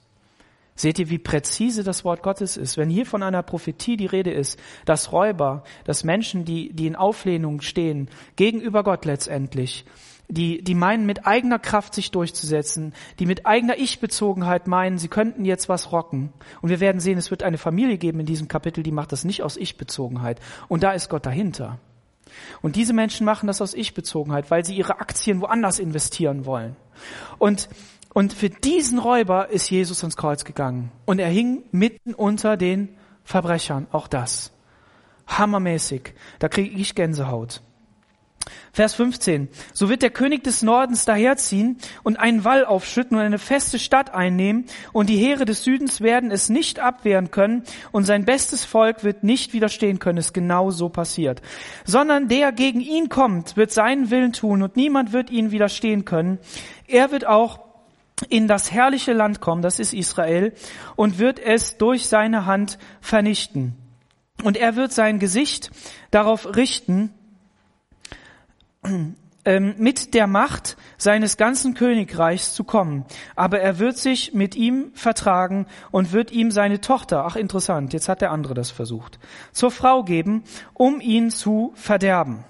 [0.76, 2.78] Seht ihr, wie präzise das Wort Gottes ist?
[2.78, 6.96] Wenn hier von einer Prophetie die Rede ist, dass Räuber, dass Menschen, die, die in
[6.96, 9.86] Auflehnung stehen, gegenüber Gott letztendlich,
[10.30, 15.46] die, die meinen, mit eigener Kraft sich durchzusetzen, die mit eigener Ich-Bezogenheit meinen, sie könnten
[15.46, 16.34] jetzt was rocken.
[16.62, 19.24] Und wir werden sehen, es wird eine Familie geben in diesem Kapitel, die macht das
[19.24, 20.40] nicht aus Ich-Bezogenheit.
[20.68, 21.80] Und da ist Gott dahinter.
[22.62, 26.76] Und diese Menschen machen das aus Ich-Bezogenheit, weil sie ihre Aktien woanders investieren wollen.
[27.38, 27.70] Und
[28.18, 30.92] und für diesen Räuber ist Jesus ans Kreuz gegangen.
[31.06, 32.90] Und er hing mitten unter den
[33.24, 33.86] Verbrechern.
[33.92, 34.52] Auch das.
[35.28, 36.16] Hammermäßig.
[36.40, 37.62] Da kriege ich Gänsehaut.
[38.74, 39.50] Vers 15.
[39.74, 44.14] So wird der König des Nordens daherziehen und einen Wall aufschütten und eine feste Stadt
[44.14, 49.04] einnehmen und die Heere des Südens werden es nicht abwehren können und sein bestes Volk
[49.04, 50.18] wird nicht widerstehen können.
[50.18, 51.42] Es ist genau so passiert.
[51.86, 56.40] Sondern der gegen ihn kommt, wird seinen Willen tun und niemand wird ihn widerstehen können.
[56.88, 57.68] Er wird auch
[58.30, 60.54] in das herrliche Land kommen, das ist Israel,
[60.96, 63.76] und wird es durch seine Hand vernichten.
[64.44, 65.72] Und er wird sein Gesicht
[66.12, 67.14] darauf richten,
[69.78, 73.06] mit der Macht seines ganzen Königreichs zu kommen.
[73.36, 78.10] Aber er wird sich mit ihm vertragen und wird ihm seine Tochter, ach interessant, jetzt
[78.10, 79.20] hat der andere das versucht,
[79.54, 82.44] zur Frau geben, um ihn zu verderben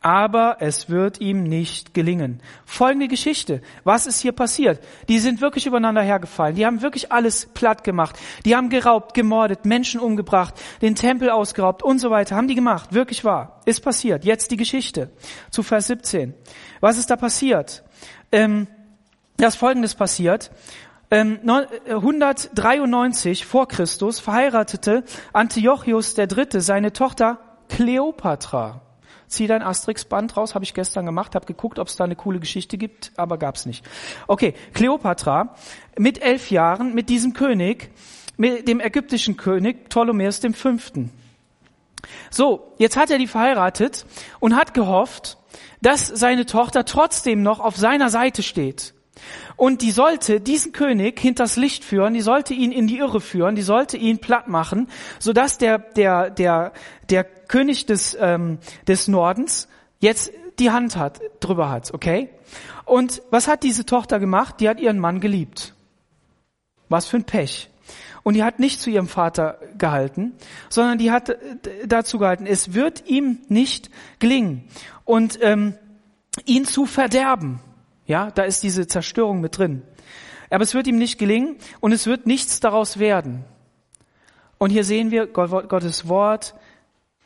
[0.00, 2.40] aber es wird ihm nicht gelingen.
[2.64, 3.60] Folgende Geschichte.
[3.84, 4.80] Was ist hier passiert?
[5.08, 6.54] Die sind wirklich übereinander hergefallen.
[6.54, 8.16] Die haben wirklich alles platt gemacht.
[8.44, 12.36] Die haben geraubt, gemordet, Menschen umgebracht, den Tempel ausgeraubt und so weiter.
[12.36, 12.92] Haben die gemacht.
[12.92, 13.60] Wirklich wahr.
[13.64, 14.24] Ist passiert.
[14.24, 15.10] Jetzt die Geschichte.
[15.50, 16.34] Zu Vers 17.
[16.80, 17.82] Was ist da passiert?
[18.30, 18.68] Ähm,
[19.36, 20.50] das Folgendes passiert.
[21.10, 26.60] 193 ähm, vor Christus verheiratete Antiochus III.
[26.60, 27.38] seine Tochter
[27.70, 28.82] Kleopatra
[29.28, 32.40] zieh dein Asterix-Band raus, habe ich gestern gemacht, habe geguckt, ob es da eine coole
[32.40, 33.84] Geschichte gibt, aber gab's nicht.
[34.26, 35.54] Okay, Kleopatra
[35.98, 37.90] mit elf Jahren mit diesem König,
[38.36, 41.12] mit dem ägyptischen König Ptolemäus dem Fünften.
[42.30, 44.06] So, jetzt hat er die verheiratet
[44.40, 45.38] und hat gehofft,
[45.80, 48.94] dass seine Tochter trotzdem noch auf seiner Seite steht.
[49.58, 53.56] Und die sollte diesen König hinters Licht führen, die sollte ihn in die Irre führen,
[53.56, 56.72] die sollte ihn platt machen, sodass der, der, der,
[57.10, 59.66] der König des, ähm, des Nordens
[59.98, 62.30] jetzt die Hand hat, drüber hat, okay?
[62.84, 64.60] Und was hat diese Tochter gemacht?
[64.60, 65.74] Die hat ihren Mann geliebt.
[66.88, 67.68] Was für ein Pech.
[68.22, 70.34] Und die hat nicht zu ihrem Vater gehalten,
[70.68, 71.36] sondern die hat äh,
[71.84, 73.90] dazu gehalten, es wird ihm nicht
[74.20, 74.68] gelingen.
[75.04, 75.74] Und ähm,
[76.44, 77.58] ihn zu verderben.
[78.08, 79.82] Ja, da ist diese Zerstörung mit drin.
[80.50, 83.44] Aber es wird ihm nicht gelingen und es wird nichts daraus werden.
[84.56, 86.54] Und hier sehen wir, Gottes Wort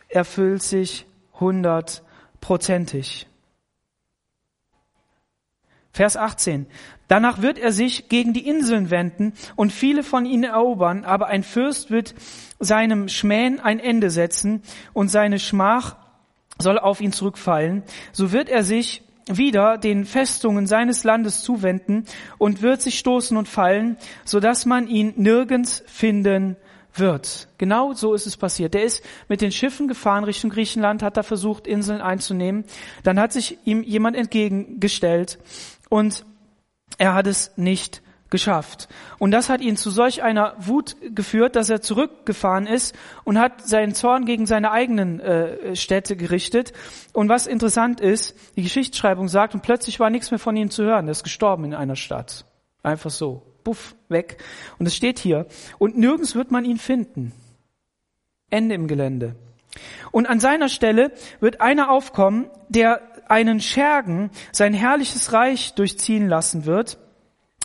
[0.09, 1.07] erfüllt sich
[1.39, 3.29] hundertprozentig.
[5.93, 6.67] Vers 18.
[7.07, 11.45] Danach wird er sich gegen die Inseln wenden und viele von ihnen erobern, aber ein
[11.45, 12.15] Fürst wird
[12.59, 14.63] seinem Schmähen ein Ende setzen
[14.95, 15.97] und seine Schmach
[16.59, 17.85] soll auf ihn zurückfallen.
[18.13, 22.05] So wird er sich wieder den Festungen seines Landes zuwenden
[22.39, 26.57] und wird sich stoßen und fallen, so dass man ihn nirgends finden
[26.95, 27.49] wird.
[27.59, 28.75] Genau so ist es passiert.
[28.75, 32.65] Der ist mit den Schiffen gefahren Richtung Griechenland, hat da versucht, Inseln einzunehmen.
[33.03, 35.39] Dann hat sich ihm jemand entgegengestellt
[35.89, 36.25] und
[36.99, 38.03] er hat es nicht
[38.33, 38.89] geschafft.
[39.21, 43.65] Und das hat ihn zu solch einer Wut geführt, dass er zurückgefahren ist und hat
[43.65, 46.73] seinen Zorn gegen seine eigenen äh, Städte gerichtet.
[47.13, 50.83] Und was interessant ist, die Geschichtsschreibung sagt, und plötzlich war nichts mehr von ihm zu
[50.83, 51.07] hören.
[51.07, 52.45] Er ist gestorben in einer Stadt.
[52.83, 54.43] Einfach so buff, weg.
[54.81, 55.47] Und es steht hier,
[55.79, 57.33] und nirgends wird man ihn finden.
[58.51, 59.37] Ende im Gelände.
[60.11, 66.67] Und an seiner Stelle wird einer aufkommen, der einen Schergen sein herrliches Reich durchziehen lassen
[66.67, 66.99] wird.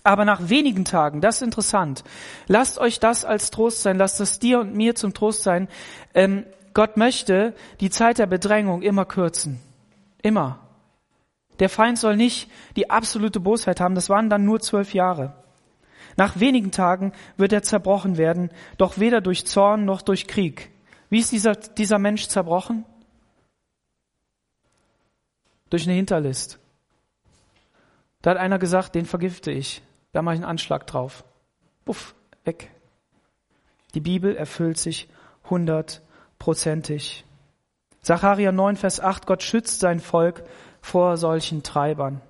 [0.08, 2.06] Aber nach wenigen Tagen, das ist interessant,
[2.48, 5.68] lasst euch das als Trost sein, lasst es dir und mir zum Trost sein.
[6.14, 9.60] Ähm, Gott möchte die Zeit der Bedrängung immer kürzen.
[10.22, 10.60] Immer.
[11.60, 15.34] Der Feind soll nicht die absolute Bosheit haben, das waren dann nur zwölf Jahre.
[16.16, 20.72] Nach wenigen Tagen wird er zerbrochen werden, doch weder durch Zorn noch durch Krieg.
[21.10, 22.86] Wie ist dieser, dieser Mensch zerbrochen?
[25.70, 26.60] Durch eine Hinterlist.
[28.22, 29.82] Da hat einer gesagt, den vergifte ich.
[30.18, 31.24] Da mache ich einen Anschlag drauf.
[31.86, 32.72] Puff, weg.
[33.94, 35.10] Die Bibel erfüllt sich
[35.48, 37.24] hundertprozentig.
[38.02, 40.44] Sacharja 9, Vers 8, Gott schützt sein Volk
[40.82, 42.22] vor solchen Treibern.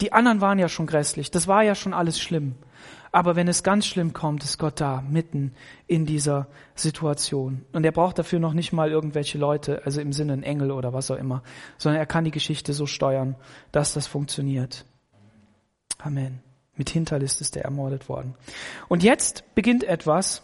[0.00, 2.54] Die anderen waren ja schon grässlich, das war ja schon alles schlimm.
[3.10, 5.56] Aber wenn es ganz schlimm kommt, ist Gott da, mitten
[5.88, 7.64] in dieser Situation.
[7.72, 10.92] Und er braucht dafür noch nicht mal irgendwelche Leute, also im Sinne ein Engel oder
[10.92, 11.42] was auch immer,
[11.78, 13.34] sondern er kann die Geschichte so steuern,
[13.72, 14.84] dass das funktioniert.
[15.98, 16.47] Amen.
[16.78, 18.34] Mit Hinterlist ist er ermordet worden.
[18.88, 20.42] Und jetzt beginnt etwas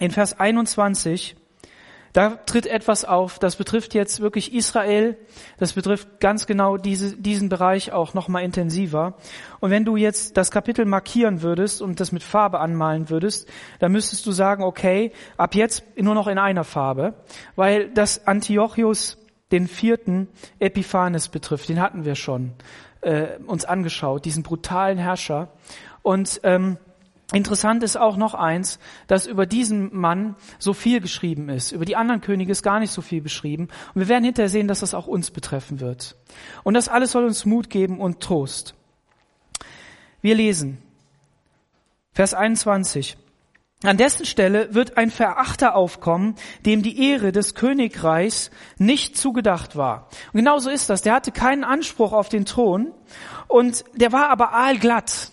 [0.00, 1.36] in Vers 21.
[2.12, 5.18] Da tritt etwas auf, das betrifft jetzt wirklich Israel,
[5.58, 9.18] das betrifft ganz genau diese, diesen Bereich auch nochmal intensiver.
[9.60, 13.50] Und wenn du jetzt das Kapitel markieren würdest und das mit Farbe anmalen würdest,
[13.80, 17.12] dann müsstest du sagen, okay, ab jetzt nur noch in einer Farbe,
[17.54, 19.18] weil das Antiochus
[19.52, 22.54] den vierten Epiphanes betrifft, den hatten wir schon
[23.00, 25.48] äh, uns angeschaut, diesen brutalen Herrscher.
[26.02, 26.78] Und ähm,
[27.32, 28.78] Interessant ist auch noch eins,
[29.08, 31.72] dass über diesen Mann so viel geschrieben ist.
[31.72, 33.66] Über die anderen Könige ist gar nicht so viel beschrieben.
[33.94, 36.14] Und wir werden hinterher sehen, dass das auch uns betreffen wird.
[36.62, 38.74] Und das alles soll uns Mut geben und Trost.
[40.22, 40.78] Wir lesen
[42.12, 43.16] Vers 21.
[43.84, 50.08] An dessen Stelle wird ein Verachter aufkommen, dem die Ehre des Königreichs nicht zugedacht war.
[50.32, 51.02] Und genauso ist das.
[51.02, 52.92] Der hatte keinen Anspruch auf den Thron
[53.48, 55.30] und der war aber aalglatt.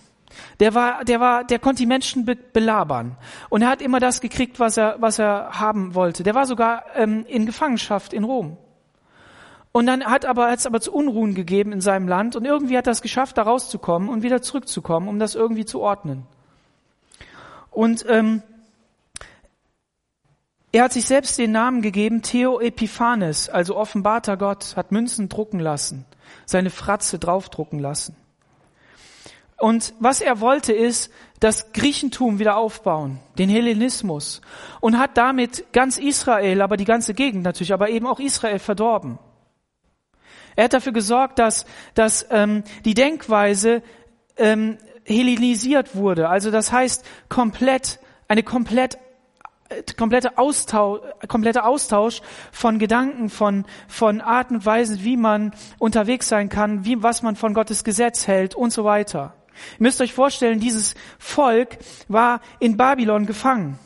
[0.60, 3.15] Der war, der war, der konnte die Menschen be belabern.
[3.49, 6.23] Und er hat immer das gekriegt, was er, was er haben wollte.
[6.23, 8.58] Der war sogar ähm, in Gefangenschaft in Rom.
[9.71, 12.77] Und dann hat aber, hat es aber zu Unruhen gegeben in seinem Land und irgendwie
[12.77, 16.27] hat er es geschafft, da rauszukommen und wieder zurückzukommen, um das irgendwie zu ordnen.
[17.74, 18.44] Und ähm,
[20.72, 25.60] er hat sich selbst den Namen gegeben, Theo Epiphanes, also offenbarter Gott, hat Münzen drucken
[25.60, 26.06] lassen,
[26.46, 28.16] seine Fratze draufdrucken lassen.
[29.58, 34.42] Und was er wollte ist, das Griechentum wieder aufbauen, den Hellenismus.
[34.82, 39.20] Und hat damit ganz Israel, aber die ganze Gegend natürlich, aber eben auch Israel verdorben.
[40.56, 43.84] Er hat dafür gesorgt, dass, dass ähm, die Denkweise
[44.38, 46.30] ähm, hellenisiert wurde.
[46.30, 48.98] Also das heißt komplett, eine komplett
[49.98, 56.50] komplette Austausch, kompletter Austausch von Gedanken, von, von Arten und Weisen, wie man unterwegs sein
[56.50, 59.34] kann, wie, was man von Gottes Gesetz hält und so weiter.
[59.80, 63.80] Ihr müsst euch vorstellen, dieses Volk war in Babylon gefangen.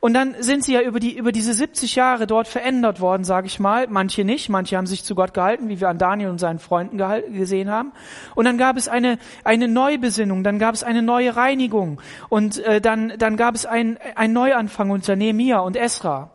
[0.00, 3.46] Und dann sind sie ja über, die, über diese 70 Jahre dort verändert worden, sage
[3.46, 3.86] ich mal.
[3.88, 6.98] Manche nicht, manche haben sich zu Gott gehalten, wie wir an Daniel und seinen Freunden
[7.32, 7.92] gesehen haben.
[8.34, 12.80] Und dann gab es eine, eine Neubesinnung, dann gab es eine neue Reinigung und äh,
[12.80, 16.30] dann, dann gab es ein, ein Neuanfang unter Nehemia und Esra.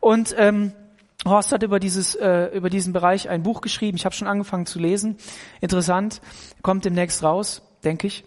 [0.00, 0.72] Und ähm,
[1.24, 3.96] Horst hat über dieses äh, über diesen Bereich ein Buch geschrieben.
[3.96, 5.16] Ich habe schon angefangen zu lesen.
[5.60, 6.20] Interessant,
[6.62, 8.24] kommt demnächst raus, denke ich.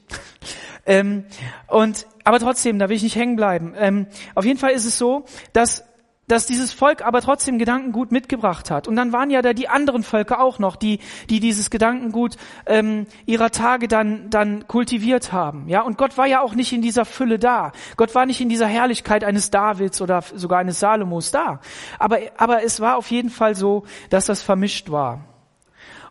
[0.88, 1.26] Ähm,
[1.68, 3.74] und aber trotzdem, da will ich nicht hängen bleiben.
[3.78, 5.84] Ähm, auf jeden Fall ist es so, dass
[6.28, 8.88] dass dieses Volk aber trotzdem Gedankengut mitgebracht hat.
[8.88, 13.08] Und dann waren ja da die anderen Völker auch noch, die, die dieses Gedankengut ähm,
[13.26, 15.70] ihrer Tage dann, dann kultiviert haben.
[15.70, 17.72] Ja, und Gott war ja auch nicht in dieser Fülle da.
[17.96, 21.62] Gott war nicht in dieser Herrlichkeit eines Davids oder sogar eines Salomos da.
[21.98, 25.24] Aber, aber es war auf jeden Fall so, dass das vermischt war.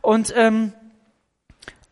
[0.01, 0.73] Und ähm,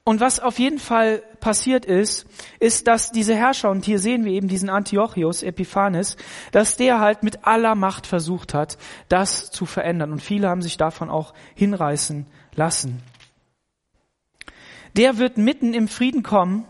[0.07, 2.27] und was auf jeden Fall passiert ist,
[2.61, 6.19] ist, dass diese Herrscher, und hier sehen wir eben diesen Antiochus Epiphanes,
[6.53, 8.77] dass der halt mit aller Macht versucht hat,
[9.09, 10.13] das zu verändern.
[10.13, 13.03] Und viele haben sich davon auch hinreißen lassen.
[14.95, 16.67] Der wird mitten im Frieden kommen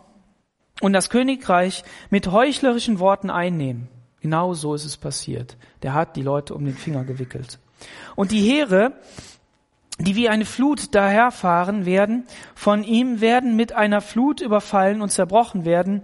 [0.81, 3.88] und das Königreich mit heuchlerischen Worten einnehmen.
[4.20, 5.57] Genau so ist es passiert.
[5.83, 7.59] Der hat die Leute um den Finger gewickelt.
[8.14, 8.92] Und die Heere,
[9.98, 15.64] die wie eine Flut daherfahren werden, von ihm werden mit einer Flut überfallen und zerbrochen
[15.64, 16.02] werden.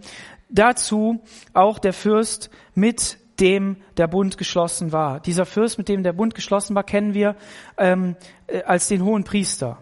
[0.48, 1.20] Dazu
[1.54, 5.20] auch der Fürst mit dem der Bund geschlossen war.
[5.20, 7.36] Dieser Fürst, mit dem der Bund geschlossen war, kennen wir
[7.78, 9.78] ähm, äh, als den hohen Priester,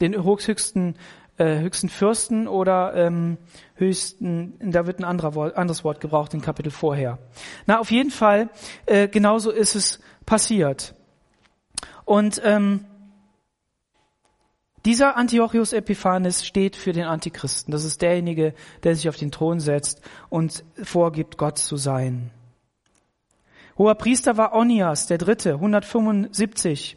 [0.00, 0.96] den höchsten,
[1.36, 3.36] äh, höchsten Fürsten oder ähm,
[3.74, 7.18] höchsten, da wird ein anderer anderes Wort gebraucht im Kapitel vorher.
[7.66, 8.48] Na, auf jeden Fall,
[8.86, 10.94] äh, genauso ist es passiert.
[12.04, 12.86] Und ähm,
[14.84, 17.72] dieser Antiochus Epiphanes steht für den Antichristen.
[17.72, 22.30] Das ist derjenige, der sich auf den Thron setzt und vorgibt, Gott zu sein.
[23.76, 26.96] Hoher Priester war Onias, der Dritte, 175.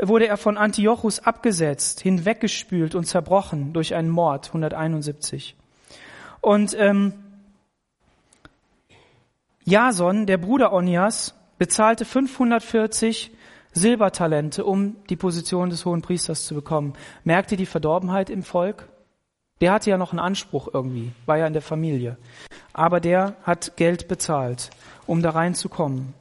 [0.00, 5.56] Wurde er von Antiochus abgesetzt, hinweggespült und zerbrochen durch einen Mord, 171.
[6.40, 7.12] Und ähm,
[9.64, 13.30] Jason, der Bruder Onias, bezahlte 540
[13.72, 16.94] Silbertalente, um die Position des hohen Priesters zu bekommen.
[17.24, 18.88] Merkt ihr die Verdorbenheit im Volk?
[19.60, 22.16] Der hatte ja noch einen Anspruch irgendwie, war ja in der Familie.
[22.72, 24.70] Aber der hat Geld bezahlt,
[25.06, 26.14] um da reinzukommen.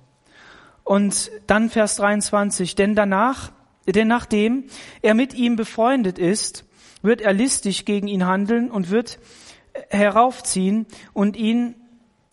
[0.84, 3.52] Und dann Vers 23, denn danach,
[3.86, 4.66] denn nachdem
[5.02, 6.66] er mit ihm befreundet ist,
[7.02, 9.20] wird er listig gegen ihn handeln und wird
[9.89, 11.76] heraufziehen und ihn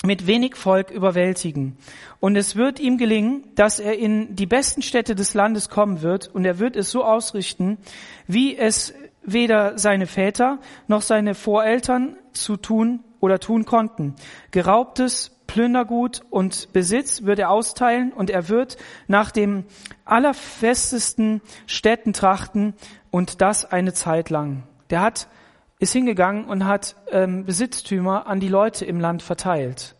[0.07, 1.77] mit wenig Volk überwältigen.
[2.21, 6.29] Und es wird ihm gelingen, dass er in die besten Städte des Landes kommen wird
[6.29, 7.79] und er wird es so ausrichten,
[8.27, 14.15] wie es weder seine Väter noch seine Voreltern zu tun oder tun konnten.
[14.53, 18.77] Geraubtes Plündergut und Besitz wird er austeilen und er wird
[19.07, 19.65] nach dem
[20.05, 22.75] allerfestesten Städten trachten
[23.11, 24.65] und das eine Zeit lang.
[24.91, 25.29] Der hat,
[25.79, 29.96] ist hingegangen und hat ähm, Besitztümer an die Leute im Land verteilt.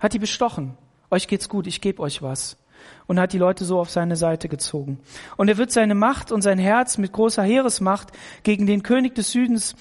[0.00, 0.76] Hat die bestochen.
[1.10, 2.56] Euch geht's gut, ich gebe euch was.
[3.06, 4.98] Und hat die Leute so auf seine Seite gezogen.
[5.36, 8.08] Und er wird seine Macht und sein Herz mit großer Heeresmacht
[8.42, 9.76] gegen den König des Südens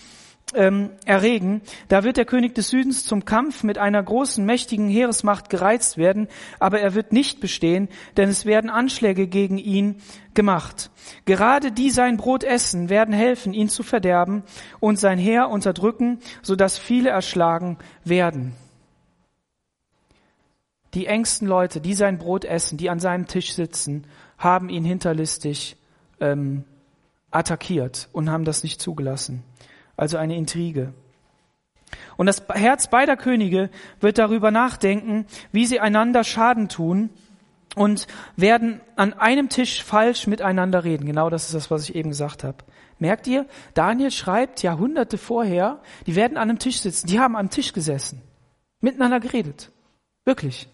[0.53, 1.61] ähm, erregen.
[1.87, 6.27] Da wird der König des Südens zum Kampf mit einer großen, mächtigen Heeresmacht gereizt werden,
[6.59, 10.01] aber er wird nicht bestehen, denn es werden Anschläge gegen ihn
[10.33, 10.91] gemacht.
[11.25, 14.43] Gerade die sein Brot essen, werden helfen, ihn zu verderben
[14.79, 18.53] und sein Heer unterdrücken, so dass viele erschlagen werden.
[20.93, 24.05] Die engsten Leute, die sein Brot essen, die an seinem Tisch sitzen,
[24.37, 25.77] haben ihn hinterlistig
[26.19, 26.63] ähm,
[27.31, 29.43] attackiert und haben das nicht zugelassen
[29.99, 30.93] also eine Intrige.
[32.15, 33.69] Und das Herz beider Könige
[33.99, 37.09] wird darüber nachdenken, wie sie einander Schaden tun
[37.75, 41.05] und werden an einem Tisch falsch miteinander reden.
[41.05, 42.57] Genau das ist das, was ich eben gesagt habe.
[42.97, 47.49] Merkt ihr, Daniel schreibt Jahrhunderte vorher, die werden an einem Tisch sitzen, die haben am
[47.49, 48.21] Tisch gesessen,
[48.81, 49.71] miteinander geredet.
[50.25, 50.69] Wirklich.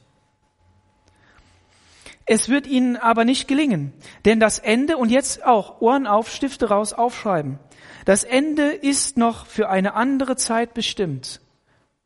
[2.25, 3.93] Es wird ihnen aber nicht gelingen,
[4.25, 7.59] denn das Ende und jetzt auch Ohren auf, Stifte raus, aufschreiben.
[8.05, 11.41] Das Ende ist noch für eine andere Zeit bestimmt.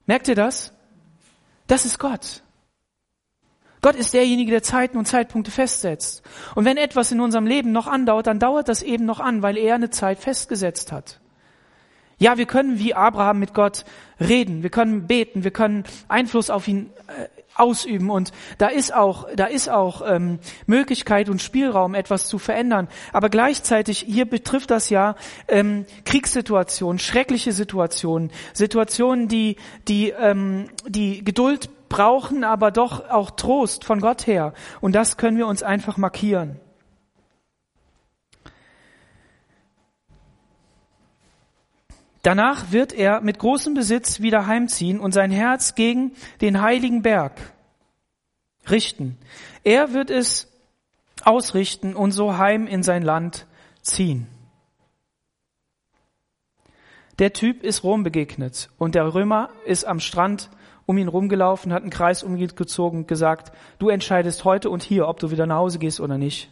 [0.06, 0.74] Merkt ihr das?
[1.68, 2.44] Das ist Gott.
[3.82, 6.22] Gott ist derjenige, der Zeiten und Zeitpunkte festsetzt.
[6.56, 9.58] Und wenn etwas in unserem Leben noch andauert, dann dauert das eben noch an, weil
[9.58, 11.22] er eine Zeit festgesetzt hat.
[12.18, 13.86] Ja, wir können wie Abraham mit Gott
[14.20, 19.28] reden, wir können beten, wir können Einfluss auf ihn äh, ausüben und da ist auch,
[19.36, 22.88] da ist auch ähm, Möglichkeit und Spielraum, etwas zu verändern.
[23.14, 25.16] Aber gleichzeitig hier betrifft das ja
[25.48, 29.58] ähm, Kriegssituationen, schreckliche Situationen, Situationen, die
[29.88, 34.54] die ähm, die Geduld brauchen, aber doch auch Trost von Gott her.
[34.80, 36.60] Und das können wir uns einfach markieren.
[42.22, 46.12] Danach wird er mit großem Besitz wieder heimziehen und sein Herz gegen
[46.42, 47.34] den heiligen Berg
[48.70, 49.18] richten.
[49.64, 50.48] Er wird es
[51.24, 53.46] ausrichten und so heim in sein Land
[53.82, 54.28] ziehen.
[57.20, 60.50] Der Typ ist Rom begegnet und der Römer ist am Strand
[60.86, 64.84] um ihn rumgelaufen, hat einen Kreis um ihn gezogen und gesagt, du entscheidest heute und
[64.84, 66.50] hier, ob du wieder nach Hause gehst oder nicht.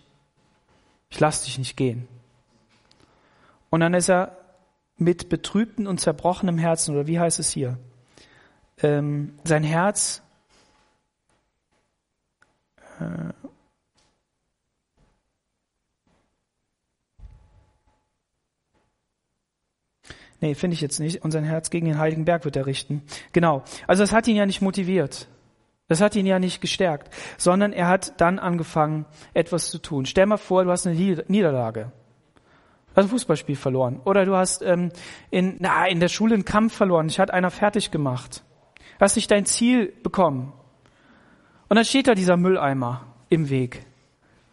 [1.09, 2.07] Ich lass dich nicht gehen.
[3.69, 4.37] Und dann ist er
[4.97, 7.77] mit betrübtem und zerbrochenem Herzen, oder wie heißt es hier?
[8.81, 10.21] Ähm, sein Herz
[12.99, 13.33] äh,
[20.39, 21.23] Nee, finde ich jetzt nicht.
[21.23, 23.01] Und sein Herz gegen den Heiligen Berg wird er richten.
[23.31, 23.63] Genau.
[23.87, 25.27] Also das hat ihn ja nicht motiviert.
[25.87, 30.05] Das hat ihn ja nicht gestärkt, sondern er hat dann angefangen, etwas zu tun.
[30.05, 31.91] Stell mal vor, du hast eine Niederlage
[32.97, 34.01] hast ein Fußballspiel verloren.
[34.03, 34.91] Oder du hast ähm,
[35.29, 37.07] in, na, in der Schule einen Kampf verloren.
[37.07, 38.43] Ich hat einer fertig gemacht.
[38.99, 40.51] Hast nicht dein Ziel bekommen.
[41.69, 43.85] Und dann steht da dieser Mülleimer im Weg.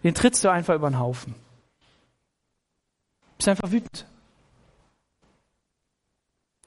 [0.03, 1.35] Den trittst du einfach über den Haufen.
[3.39, 4.07] Bist einfach wütend.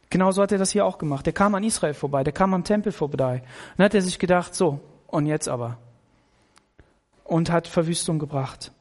[0.10, 1.26] Genauso hat er das hier auch gemacht.
[1.26, 3.42] Der kam an Israel vorbei, der kam am Tempel vorbei.
[3.44, 5.78] Und dann hat er sich gedacht, so, und jetzt aber.
[7.24, 8.72] Und hat Verwüstung gebracht.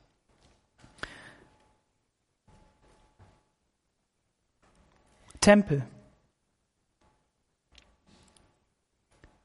[5.47, 5.85] Tempel.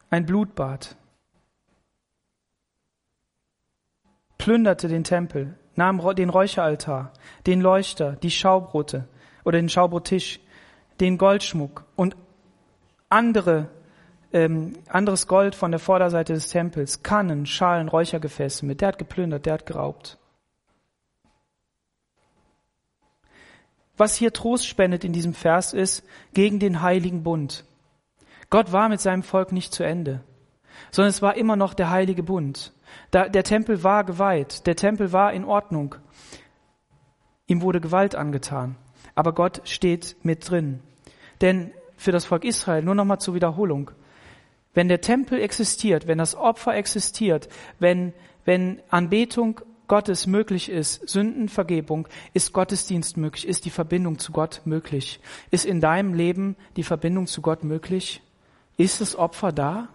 [0.10, 0.96] Ein Blutbad.
[4.40, 7.14] Plünderte den Tempel, nahm den Räucheraltar,
[7.46, 9.08] den Leuchter, die Schaubrote
[9.46, 10.40] oder den Schaubrottisch,
[11.00, 12.18] den Goldschmuck und
[13.10, 13.70] andere
[14.34, 18.82] ähm, anderes Gold von der Vorderseite des Tempels, Kannen, Schalen, Räuchergefäße mit.
[18.82, 20.18] Der hat geplündert, der hat geraubt.
[24.02, 27.66] Was hier Trost spendet in diesem Vers ist, gegen den heiligen Bund.
[28.50, 30.22] Gott war mit seinem Volk nicht zu Ende,
[30.90, 32.74] sondern es war immer noch der heilige Bund.
[33.14, 35.94] Der Tempel war geweiht, der Tempel war in Ordnung.
[37.46, 38.76] Ihm wurde Gewalt angetan,
[39.14, 40.80] aber Gott steht mit drin.
[41.42, 43.92] Denn für das Volk Israel, nur nochmal zur Wiederholung,
[44.74, 48.14] wenn der Tempel existiert, wenn das Opfer existiert, wenn,
[48.46, 49.62] wenn Anbetung
[49.92, 55.20] Gottes möglich ist, Sündenvergebung, ist Gottesdienst möglich, ist die Verbindung zu Gott möglich.
[55.50, 58.22] Ist in deinem Leben die Verbindung zu Gott möglich?
[58.78, 59.90] Ist das Opfer da?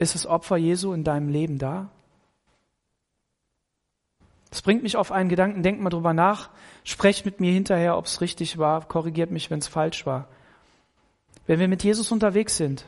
[0.00, 1.90] Ist das Opfer Jesu in deinem Leben da?
[4.50, 6.50] Das bringt mich auf einen Gedanken, denkt mal drüber nach,
[6.82, 10.26] sprecht mit mir hinterher, ob es richtig war, korrigiert mich, wenn es falsch war.
[11.46, 12.84] Wenn wir mit Jesus unterwegs sind,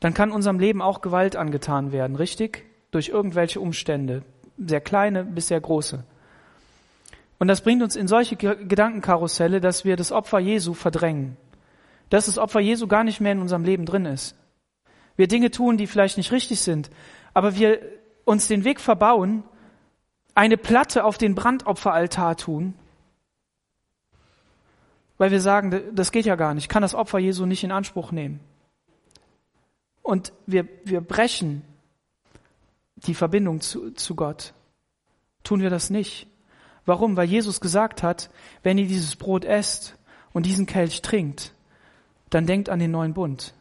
[0.00, 2.67] dann kann unserem Leben auch Gewalt angetan werden, richtig?
[2.90, 4.22] Durch irgendwelche Umstände,
[4.56, 6.04] sehr kleine bis sehr große.
[7.38, 11.36] Und das bringt uns in solche Gedankenkarusselle, dass wir das Opfer Jesu verdrängen.
[12.10, 14.34] Dass das Opfer Jesu gar nicht mehr in unserem Leben drin ist.
[15.16, 16.90] Wir Dinge tun, die vielleicht nicht richtig sind,
[17.34, 17.80] aber wir
[18.24, 19.44] uns den Weg verbauen,
[20.34, 22.74] eine Platte auf den Brandopferaltar tun,
[25.18, 27.72] weil wir sagen, das geht ja gar nicht, ich kann das Opfer Jesu nicht in
[27.72, 28.38] Anspruch nehmen.
[30.02, 31.62] Und wir, wir brechen
[33.06, 34.54] die Verbindung zu, zu Gott.
[35.44, 36.26] Tun wir das nicht.
[36.84, 37.16] Warum?
[37.16, 38.30] Weil Jesus gesagt hat,
[38.62, 39.96] wenn ihr dieses Brot esst
[40.32, 41.54] und diesen Kelch trinkt,
[42.30, 43.54] dann denkt an den neuen Bund.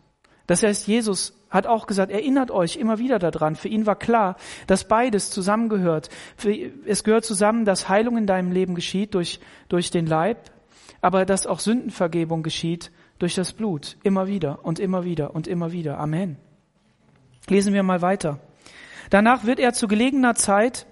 [0.48, 3.56] Das heißt, Jesus hat auch gesagt, erinnert euch immer wieder daran.
[3.56, 6.10] Für ihn war klar, dass beides zusammengehört.
[6.86, 10.52] es gehört zusammen, dass Heilung in deinem Leben geschieht durch, durch den Leib,
[11.02, 13.98] aber dass auch Sündenvergebung geschieht durch das Blut.
[14.04, 16.00] Immer wieder und immer wieder und immer wieder.
[16.00, 16.38] Amen.
[17.50, 18.40] Lesen wir mal weiter.
[19.10, 20.86] Danach wird er zu gelegener Zeit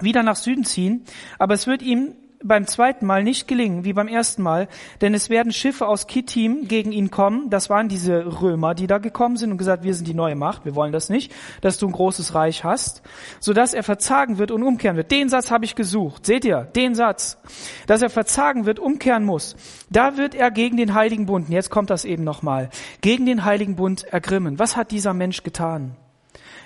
[0.00, 1.04] wieder nach Süden ziehen,
[1.38, 2.14] aber es wird ihm
[2.44, 4.68] beim zweiten Mal nicht gelingen wie beim ersten Mal,
[5.00, 7.50] denn es werden Schiffe aus Kittim gegen ihn kommen.
[7.50, 10.64] Das waren diese Römer, die da gekommen sind und gesagt, wir sind die neue Macht,
[10.64, 13.02] wir wollen das nicht, dass du ein großes Reich hast,
[13.40, 15.10] sodass er verzagen wird und umkehren wird.
[15.10, 16.26] Den Satz habe ich gesucht.
[16.26, 16.62] Seht ihr?
[16.62, 17.38] Den Satz.
[17.86, 19.56] Dass er verzagen wird, umkehren muss.
[19.90, 22.70] Da wird er gegen den Heiligen Bund, jetzt kommt das eben nochmal,
[23.00, 24.58] gegen den Heiligen Bund ergrimmen.
[24.58, 25.96] Was hat dieser Mensch getan?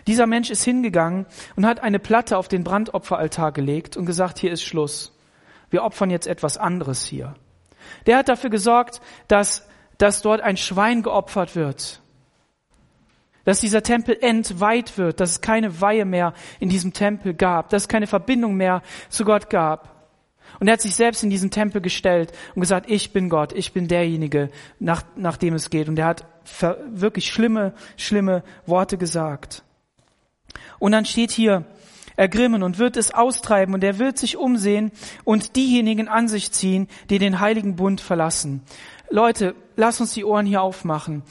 [0.06, 1.26] Dieser Mensch ist hingegangen
[1.56, 5.12] und hat eine Platte auf den Brandopferaltar gelegt und gesagt, hier ist Schluss.
[5.70, 7.34] Wir opfern jetzt etwas anderes hier.
[8.06, 9.66] Der hat dafür gesorgt, dass,
[9.98, 12.00] dass dort ein Schwein geopfert wird.
[13.44, 17.84] Dass dieser Tempel entweiht wird, dass es keine Weihe mehr in diesem Tempel gab, dass
[17.84, 19.96] es keine Verbindung mehr zu Gott gab.
[20.58, 23.72] Und er hat sich selbst in diesen Tempel gestellt und gesagt, ich bin Gott, ich
[23.72, 25.88] bin derjenige, nach, nach dem es geht.
[25.88, 26.24] Und er hat
[26.90, 29.65] wirklich schlimme, schlimme Worte gesagt.
[30.78, 31.64] Und dann steht hier,
[32.16, 34.90] ergrimmen und wird es austreiben und er wird sich umsehen
[35.24, 38.62] und diejenigen an sich ziehen, die den heiligen Bund verlassen.
[39.10, 41.22] Leute, lass uns die Ohren hier aufmachen.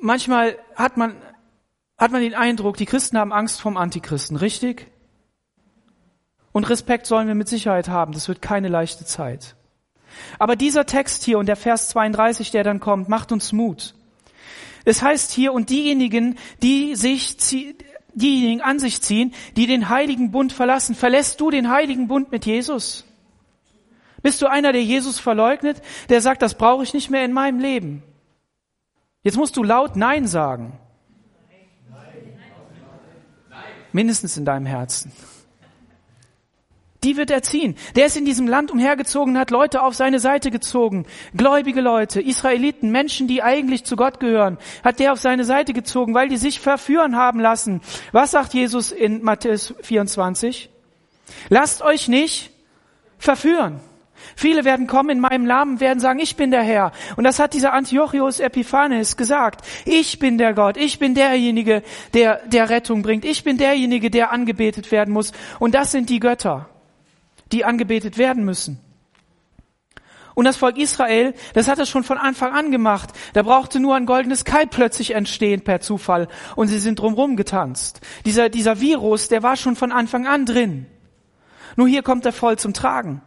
[0.00, 1.16] Manchmal hat man,
[1.98, 4.90] hat man den Eindruck, die Christen haben Angst vom Antichristen, richtig?
[6.52, 8.12] Und Respekt sollen wir mit Sicherheit haben.
[8.12, 9.56] Das wird keine leichte Zeit.
[10.38, 13.94] Aber dieser Text hier und der Vers 32, der dann kommt, macht uns Mut.
[14.84, 17.38] Es heißt hier, und diejenigen, die sich,
[18.14, 20.94] diejenigen an sich ziehen, die den heiligen Bund verlassen.
[20.94, 23.04] Verlässt du den heiligen Bund mit Jesus?
[24.22, 27.58] Bist du einer, der Jesus verleugnet, der sagt, das brauche ich nicht mehr in meinem
[27.58, 28.02] Leben?
[29.22, 30.78] Jetzt musst du laut Nein sagen.
[33.92, 35.12] Mindestens in deinem Herzen
[37.04, 37.76] die wird er ziehen.
[37.94, 41.06] Der ist in diesem Land umhergezogen, hat Leute auf seine Seite gezogen.
[41.36, 46.14] Gläubige Leute, Israeliten, Menschen, die eigentlich zu Gott gehören, hat der auf seine Seite gezogen,
[46.14, 47.82] weil die sich verführen haben lassen.
[48.12, 50.70] Was sagt Jesus in Matthäus 24?
[51.48, 52.50] Lasst euch nicht
[53.18, 53.80] verführen.
[54.36, 56.92] Viele werden kommen in meinem Namen, werden sagen, ich bin der Herr.
[57.16, 59.64] Und das hat dieser Antiochus Epiphanes gesagt.
[59.84, 60.78] Ich bin der Gott.
[60.78, 61.82] Ich bin derjenige,
[62.14, 63.24] der, der Rettung bringt.
[63.24, 65.32] Ich bin derjenige, der angebetet werden muss.
[65.58, 66.68] Und das sind die Götter
[67.54, 68.80] die angebetet werden müssen.
[70.34, 73.10] Und das Volk Israel, das hat es schon von Anfang an gemacht.
[73.34, 76.26] Da brauchte nur ein goldenes Kalb plötzlich entstehen per Zufall
[76.56, 78.00] und sie sind drumherum getanzt.
[78.26, 80.86] Dieser, dieser Virus, der war schon von Anfang an drin.
[81.76, 83.22] Nur hier kommt er voll zum Tragen.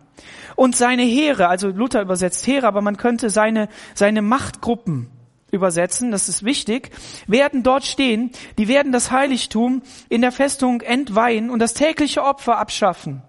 [0.58, 5.10] Und seine Heere, also Luther übersetzt Heere, aber man könnte seine, seine Machtgruppen
[5.52, 6.90] übersetzen, das ist wichtig,
[7.28, 12.58] werden dort stehen, die werden das Heiligtum in der Festung entweihen und das tägliche Opfer
[12.58, 13.22] abschaffen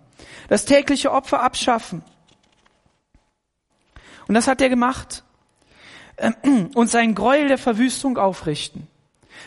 [0.48, 2.02] das tägliche Opfer abschaffen.
[4.26, 5.24] Und das hat er gemacht.
[6.74, 8.88] Und seinen Gräuel der Verwüstung aufrichten.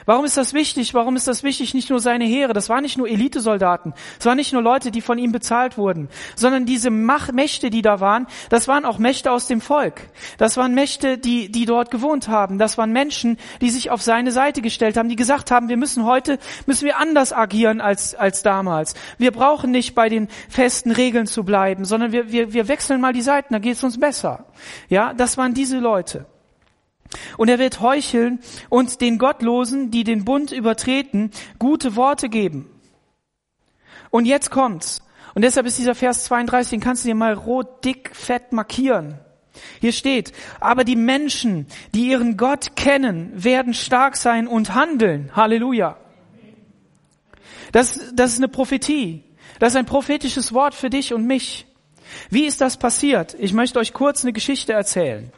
[0.05, 0.93] Warum ist das wichtig?
[0.93, 1.73] Warum ist das wichtig?
[1.73, 5.01] Nicht nur seine Heere, das waren nicht nur Elitesoldaten, das waren nicht nur Leute, die
[5.01, 9.31] von ihm bezahlt wurden, sondern diese Mach Mächte, die da waren, das waren auch Mächte
[9.31, 10.09] aus dem Volk.
[10.37, 12.57] Das waren Mächte, die, die dort gewohnt haben.
[12.57, 16.05] Das waren Menschen, die sich auf seine Seite gestellt haben, die gesagt haben, wir müssen
[16.05, 18.93] heute, müssen wir anders agieren als, als damals.
[19.17, 23.13] Wir brauchen nicht bei den festen Regeln zu bleiben, sondern wir, wir, wir wechseln mal
[23.13, 24.45] die Seiten, da geht es uns besser.
[24.89, 26.25] Ja, das waren diese Leute.
[27.38, 28.39] Und er wird heucheln
[28.70, 32.70] und den Gottlosen, die den Bund übertreten, gute Worte geben.
[34.09, 35.01] Und jetzt kommt's.
[35.34, 39.18] Und deshalb ist dieser Vers 32, den kannst du dir mal rot, dick, fett markieren.
[39.80, 45.32] Hier steht, aber die Menschen, die ihren Gott kennen, werden stark sein und handeln.
[45.36, 45.97] Halleluja.
[47.72, 49.24] Das, das ist eine Prophetie.
[49.59, 51.68] Das ist ein prophetisches Wort für dich und mich.
[52.30, 53.36] Wie ist das passiert?
[53.39, 55.32] Ich möchte euch kurz eine Geschichte erzählen.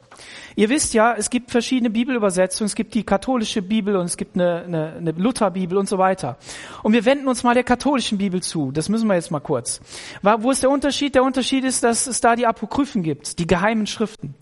[0.55, 2.67] Ihr wisst ja, es gibt verschiedene Bibelübersetzungen.
[2.67, 6.37] Es gibt die katholische Bibel und es gibt eine, eine, eine Lutherbibel und so weiter.
[6.83, 8.71] Und wir wenden uns mal der katholischen Bibel zu.
[8.71, 9.81] Das müssen wir jetzt mal kurz.
[10.21, 11.15] Wo ist der Unterschied?
[11.15, 14.35] Der Unterschied ist, dass es da die Apokryphen gibt, die geheimen Schriften.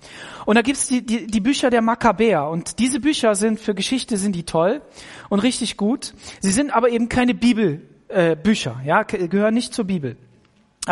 [0.46, 2.48] Und da gibt's die, die, die Bücher der Makkabäer.
[2.48, 4.82] Und diese Bücher sind für Geschichte sind die toll
[5.30, 6.14] und richtig gut.
[6.40, 10.18] Sie sind aber eben keine Bibelbücher, äh, ja, gehören nicht zur Bibel.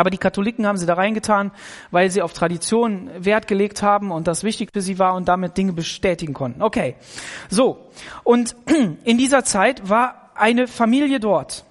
[0.00, 1.50] Aber die Katholiken haben sie da reingetan,
[1.90, 5.58] weil sie auf Tradition Wert gelegt haben und das wichtig für sie war und damit
[5.58, 6.62] Dinge bestätigen konnten.
[6.62, 6.96] Okay.
[7.50, 7.90] So.
[8.24, 8.56] Und
[9.04, 11.66] in dieser Zeit war eine Familie dort.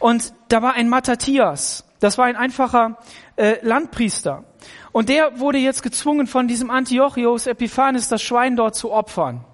[0.00, 1.84] Und da war ein Matthias.
[2.00, 2.98] Das war ein einfacher
[3.36, 4.42] äh, Landpriester.
[4.90, 9.44] Und der wurde jetzt gezwungen von diesem Antiochus Epiphanes, das Schwein dort zu opfern.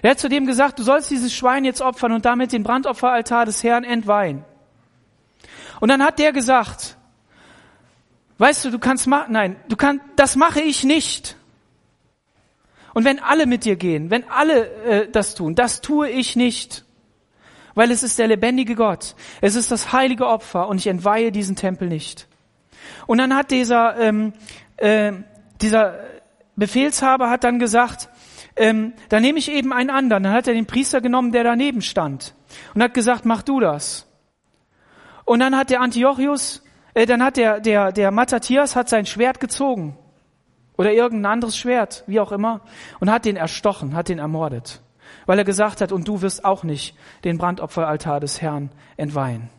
[0.00, 3.46] Er hat zu dem gesagt, du sollst dieses Schwein jetzt opfern und damit den Brandopferaltar
[3.46, 4.44] des Herrn entweihen.
[5.82, 6.96] Und dann hat der gesagt,
[8.38, 11.36] weißt du, du kannst machen, nein, du kannst, das mache ich nicht.
[12.94, 16.84] Und wenn alle mit dir gehen, wenn alle äh, das tun, das tue ich nicht.
[17.74, 19.16] Weil es ist der lebendige Gott.
[19.40, 22.28] Es ist das heilige Opfer und ich entweihe diesen Tempel nicht.
[23.08, 24.34] Und dann hat dieser, ähm,
[24.76, 25.10] äh,
[25.60, 25.98] dieser
[26.54, 28.08] Befehlshaber hat dann gesagt,
[28.54, 30.22] ähm, da nehme ich eben einen anderen.
[30.22, 32.34] Dann hat er den Priester genommen, der daneben stand
[32.72, 34.06] und hat gesagt, mach du das.
[35.24, 36.62] Und dann hat der Antiochus,
[36.94, 39.96] äh, dann hat der, der, der Matthias hat sein Schwert gezogen.
[40.76, 42.62] Oder irgendein anderes Schwert, wie auch immer,
[42.98, 44.80] und hat den erstochen, hat den ermordet.
[45.26, 49.50] Weil er gesagt hat, und du wirst auch nicht den Brandopferaltar des Herrn entweihen.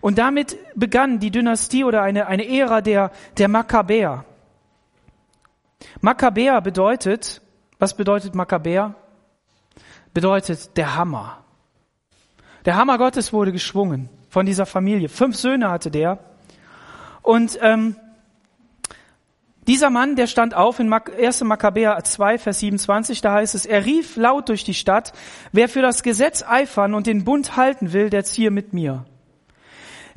[0.00, 4.24] Und damit begann die Dynastie oder eine, eine Ära der, der Makkabäer.
[6.00, 7.42] Makkabäer bedeutet,
[7.78, 8.94] was bedeutet Makkabäer?
[10.14, 11.44] Bedeutet der Hammer.
[12.68, 15.08] Der Hammer Gottes wurde geschwungen von dieser Familie.
[15.08, 16.18] Fünf Söhne hatte der.
[17.22, 17.96] Und ähm,
[19.66, 21.44] dieser Mann, der stand auf in 1.
[21.44, 25.14] Makkabäer 2, Vers 27, da heißt es, er rief laut durch die Stadt,
[25.50, 29.06] wer für das Gesetz eifern und den Bund halten will, der ziehe mit mir.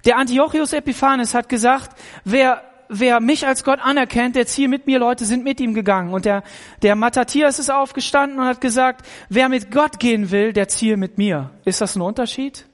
[0.03, 2.61] Der Antiochus Epiphanes hat gesagt, wer
[2.91, 6.13] wer mich als Gott anerkennt, der ziehe mit mir, Leute sind mit ihm gegangen.
[6.13, 6.43] Und der,
[6.81, 11.17] der Matthias ist aufgestanden und hat gesagt, wer mit Gott gehen will, der ziehe mit
[11.17, 11.49] mir.
[11.63, 12.65] Ist das ein Unterschied?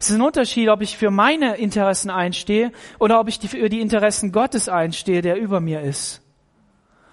[0.00, 3.80] Es ist ein Unterschied, ob ich für meine Interessen einstehe oder ob ich für die
[3.80, 6.22] Interessen Gottes einstehe, der über mir ist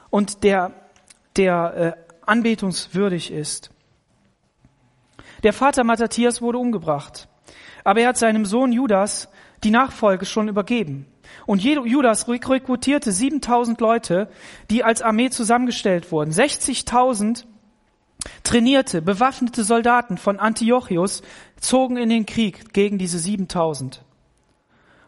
[0.09, 0.71] und der,
[1.37, 3.69] der äh, anbetungswürdig ist.
[5.43, 7.27] Der Vater Matthias wurde umgebracht,
[7.83, 9.29] aber er hat seinem Sohn Judas
[9.63, 11.05] die Nachfolge schon übergeben.
[11.45, 14.29] Und Judas rekrutierte 7000 Leute,
[14.69, 16.31] die als Armee zusammengestellt wurden.
[16.31, 17.45] 60.000
[18.43, 21.21] trainierte, bewaffnete Soldaten von Antiochus
[21.59, 24.03] zogen in den Krieg gegen diese 7000.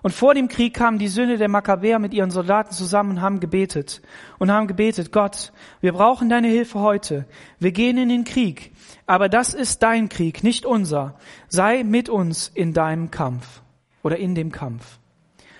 [0.03, 3.39] Und vor dem Krieg kamen die Söhne der Makkabäer mit ihren Soldaten zusammen und haben
[3.39, 4.01] gebetet.
[4.39, 7.25] Und haben gebetet, Gott, wir brauchen deine Hilfe heute.
[7.59, 8.71] Wir gehen in den Krieg.
[9.05, 11.19] Aber das ist dein Krieg, nicht unser.
[11.49, 13.61] Sei mit uns in deinem Kampf
[14.03, 14.99] oder in dem Kampf.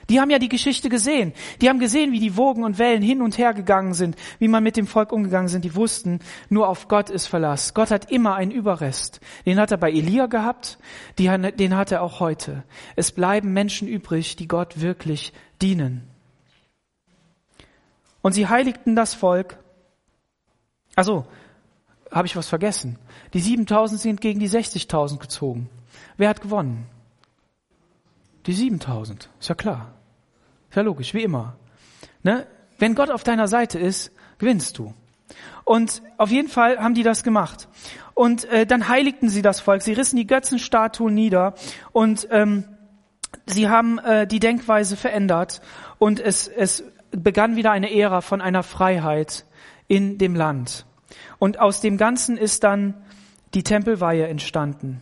[0.09, 1.31] Die haben ja die Geschichte gesehen.
[1.61, 4.61] Die haben gesehen, wie die Wogen und Wellen hin und her gegangen sind, wie man
[4.61, 5.63] mit dem Volk umgegangen sind.
[5.63, 6.19] Die wussten,
[6.49, 7.73] nur auf Gott ist Verlass.
[7.73, 9.21] Gott hat immer einen Überrest.
[9.45, 10.79] Den hat er bei Elia gehabt,
[11.17, 12.65] den hat er auch heute.
[12.97, 15.31] Es bleiben Menschen übrig, die Gott wirklich
[15.61, 16.09] dienen.
[18.21, 19.57] Und sie heiligten das Volk.
[20.95, 21.25] Also,
[22.11, 22.99] habe ich was vergessen?
[23.33, 25.69] Die 7000 sind gegen die 60.000 gezogen.
[26.17, 26.85] Wer hat gewonnen?
[28.45, 29.29] Die 7000.
[29.39, 29.93] Ist ja klar.
[30.69, 31.55] Ist ja logisch, wie immer.
[32.23, 32.47] Ne?
[32.79, 34.93] Wenn Gott auf deiner Seite ist, gewinnst du.
[35.63, 37.67] Und auf jeden Fall haben die das gemacht.
[38.13, 39.81] Und äh, dann heiligten sie das Volk.
[39.81, 41.53] Sie rissen die Götzenstatuen nieder
[41.91, 42.65] und ähm,
[43.45, 45.61] sie haben äh, die Denkweise verändert.
[45.99, 49.45] Und es, es begann wieder eine Ära von einer Freiheit
[49.87, 50.85] in dem Land.
[51.39, 52.95] Und aus dem Ganzen ist dann
[53.53, 55.01] die Tempelweihe entstanden.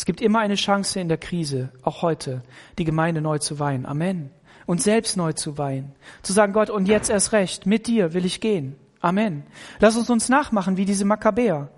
[0.00, 2.40] Es gibt immer eine Chance in der Krise, auch heute,
[2.78, 3.84] die Gemeinde neu zu weihen.
[3.84, 4.30] Amen.
[4.64, 5.92] Und selbst neu zu weihen.
[6.22, 8.76] Zu sagen, Gott, und jetzt erst recht, mit dir will ich gehen.
[9.02, 9.42] Amen.
[9.78, 11.68] Lass uns uns nachmachen wie diese Makkabäer.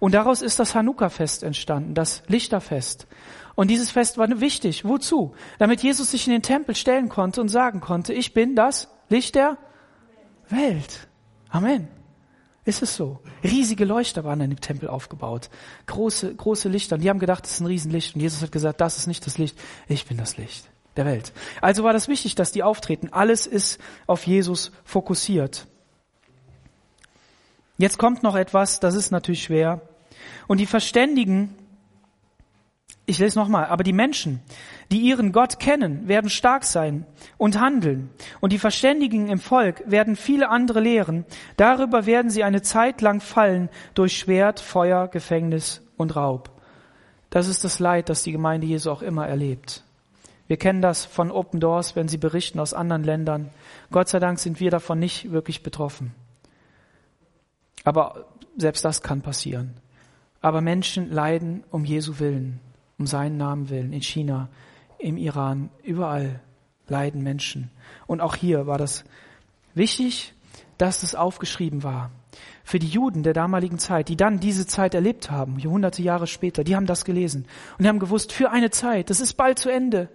[0.00, 3.06] Und daraus ist das Hanukkah-Fest entstanden, das Lichterfest.
[3.54, 4.84] Und dieses Fest war wichtig.
[4.84, 5.36] Wozu?
[5.58, 9.36] Damit Jesus sich in den Tempel stellen konnte und sagen konnte, ich bin das Licht
[9.36, 9.56] der
[10.48, 11.06] Welt.
[11.48, 11.86] Amen.
[12.68, 13.18] Ist es so?
[13.42, 15.48] Riesige Leuchter waren in dem Tempel aufgebaut.
[15.86, 16.96] Große, große Lichter.
[16.96, 18.14] Und die haben gedacht, das ist ein Riesenlicht.
[18.14, 19.58] Und Jesus hat gesagt, das ist nicht das Licht.
[19.88, 21.32] Ich bin das Licht der Welt.
[21.62, 23.08] Also war das wichtig, dass die auftreten.
[23.10, 25.66] Alles ist auf Jesus fokussiert.
[27.78, 29.80] Jetzt kommt noch etwas, das ist natürlich schwer.
[30.46, 31.54] Und die verständigen
[33.08, 34.40] ich lese nochmal, aber die Menschen,
[34.92, 37.06] die ihren Gott kennen, werden stark sein
[37.38, 38.10] und handeln.
[38.40, 41.24] Und die Verständigen im Volk werden viele andere lehren.
[41.56, 46.50] Darüber werden sie eine Zeit lang fallen durch Schwert, Feuer, Gefängnis und Raub.
[47.30, 49.84] Das ist das Leid, das die Gemeinde Jesu auch immer erlebt.
[50.46, 53.48] Wir kennen das von Open Doors, wenn sie berichten aus anderen Ländern.
[53.90, 56.14] Gott sei Dank sind wir davon nicht wirklich betroffen.
[57.84, 58.26] Aber
[58.58, 59.78] selbst das kann passieren.
[60.42, 62.60] Aber Menschen leiden um Jesu Willen
[62.98, 64.48] um seinen Namen willen, in China,
[64.98, 66.40] im Iran, überall
[66.88, 67.70] leiden Menschen.
[68.06, 69.04] Und auch hier war das
[69.74, 70.34] wichtig,
[70.78, 72.10] dass es aufgeschrieben war.
[72.64, 76.64] Für die Juden der damaligen Zeit, die dann diese Zeit erlebt haben, hunderte Jahre später,
[76.64, 77.46] die haben das gelesen
[77.76, 80.08] und die haben gewusst, für eine Zeit, das ist bald zu Ende.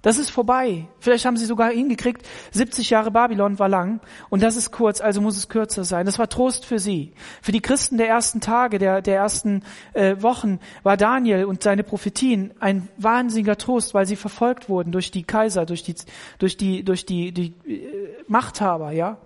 [0.00, 0.86] Das ist vorbei.
[1.00, 5.20] Vielleicht haben sie sogar hingekriegt, 70 Jahre Babylon war lang und das ist kurz, also
[5.20, 6.06] muss es kürzer sein.
[6.06, 7.12] Das war Trost für sie.
[7.42, 11.82] Für die Christen der ersten Tage, der, der ersten äh, Wochen war Daniel und seine
[11.82, 15.96] Prophetien ein wahnsinniger Trost, weil sie verfolgt wurden durch die Kaiser, durch die,
[16.38, 19.18] durch die, durch die, die äh, Machthaber, ja.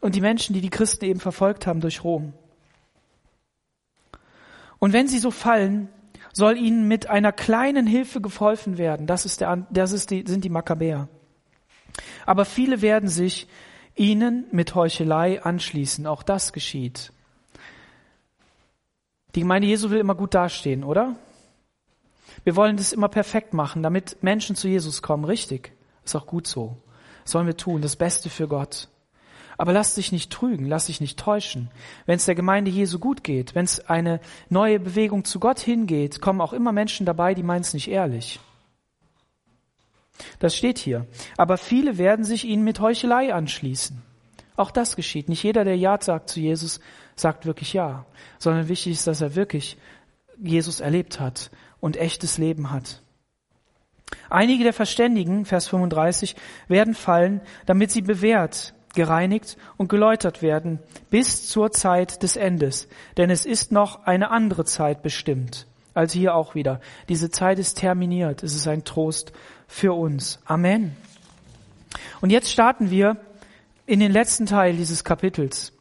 [0.00, 2.32] Und die Menschen, die die Christen eben verfolgt haben durch Rom.
[4.78, 5.88] Und wenn sie so fallen,
[6.36, 9.06] soll ihnen mit einer kleinen Hilfe geholfen werden.
[9.06, 11.08] Das, ist der, das ist die, sind die Makkabäer.
[12.26, 13.48] Aber viele werden sich
[13.94, 16.06] ihnen mit Heuchelei anschließen.
[16.06, 17.10] Auch das geschieht.
[19.34, 21.16] Die Gemeinde Jesu will immer gut dastehen, oder?
[22.44, 25.24] Wir wollen das immer perfekt machen, damit Menschen zu Jesus kommen.
[25.24, 25.72] Richtig.
[26.04, 26.76] Ist auch gut so.
[27.22, 27.80] Das sollen wir tun.
[27.80, 28.88] Das Beste für Gott.
[29.58, 31.70] Aber lass dich nicht trügen, lass dich nicht täuschen.
[32.04, 36.20] Wenn es der Gemeinde Jesu gut geht, wenn es eine neue Bewegung zu Gott hingeht,
[36.20, 38.38] kommen auch immer Menschen dabei, die meinen es nicht ehrlich.
[40.38, 41.06] Das steht hier.
[41.36, 44.02] Aber viele werden sich ihnen mit Heuchelei anschließen.
[44.56, 45.28] Auch das geschieht.
[45.28, 46.80] Nicht jeder, der Ja sagt zu Jesus,
[47.14, 48.06] sagt wirklich Ja,
[48.38, 49.76] sondern wichtig ist, dass er wirklich
[50.38, 51.50] Jesus erlebt hat
[51.80, 53.02] und echtes Leben hat.
[54.30, 56.36] Einige der Verständigen, Vers 35,
[56.68, 60.80] werden fallen, damit sie bewährt gereinigt und geläutert werden
[61.10, 62.88] bis zur Zeit des Endes.
[63.16, 65.66] Denn es ist noch eine andere Zeit bestimmt.
[65.94, 66.80] Also hier auch wieder.
[67.08, 68.42] Diese Zeit ist terminiert.
[68.42, 69.32] Es ist ein Trost
[69.68, 70.40] für uns.
[70.44, 70.96] Amen.
[72.20, 73.16] Und jetzt starten wir
[73.86, 75.72] in den letzten Teil dieses Kapitels.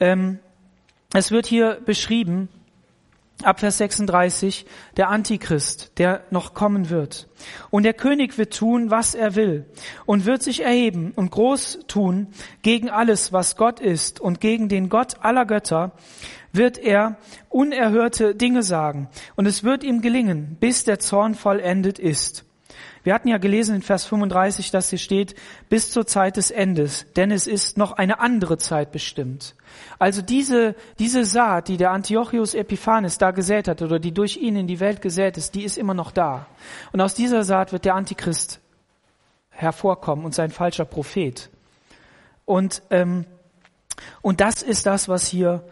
[0.00, 0.40] Ähm,
[1.14, 2.48] es wird hier beschrieben,
[3.42, 4.66] ab Vers 36,
[4.96, 7.28] der Antichrist, der noch kommen wird.
[7.70, 9.66] Und der König wird tun, was er will
[10.06, 12.28] und wird sich erheben und groß tun
[12.62, 15.92] gegen alles, was Gott ist und gegen den Gott aller Götter
[16.52, 17.16] wird er
[17.48, 19.08] unerhörte Dinge sagen.
[19.36, 22.44] Und es wird ihm gelingen, bis der Zorn vollendet ist.
[23.04, 25.34] Wir hatten ja gelesen in Vers 35, dass hier steht,
[25.68, 29.56] bis zur Zeit des Endes, denn es ist noch eine andere Zeit bestimmt.
[29.98, 34.56] Also diese, diese Saat, die der Antiochus Epiphanes da gesät hat oder die durch ihn
[34.56, 36.46] in die Welt gesät ist, die ist immer noch da.
[36.92, 38.60] Und aus dieser Saat wird der Antichrist
[39.50, 41.50] hervorkommen und sein falscher Prophet.
[42.44, 43.26] Und, ähm,
[44.20, 45.64] und das ist das, was hier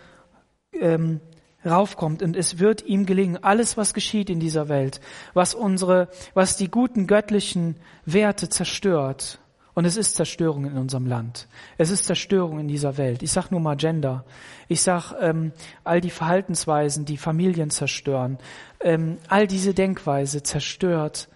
[0.72, 1.20] ähm,
[1.64, 5.00] raufkommt und es wird ihm gelingen, alles was geschieht in dieser Welt,
[5.34, 9.38] was unsere, was die guten göttlichen Werte zerstört.
[9.72, 11.46] Und es ist Zerstörung in unserem Land.
[11.78, 13.22] Es ist Zerstörung in dieser Welt.
[13.22, 14.24] Ich sag nur mal Gender.
[14.68, 15.52] Ich sag ähm,
[15.84, 18.38] all die Verhaltensweisen, die Familien zerstören.
[18.80, 21.28] Ähm, all diese Denkweise zerstört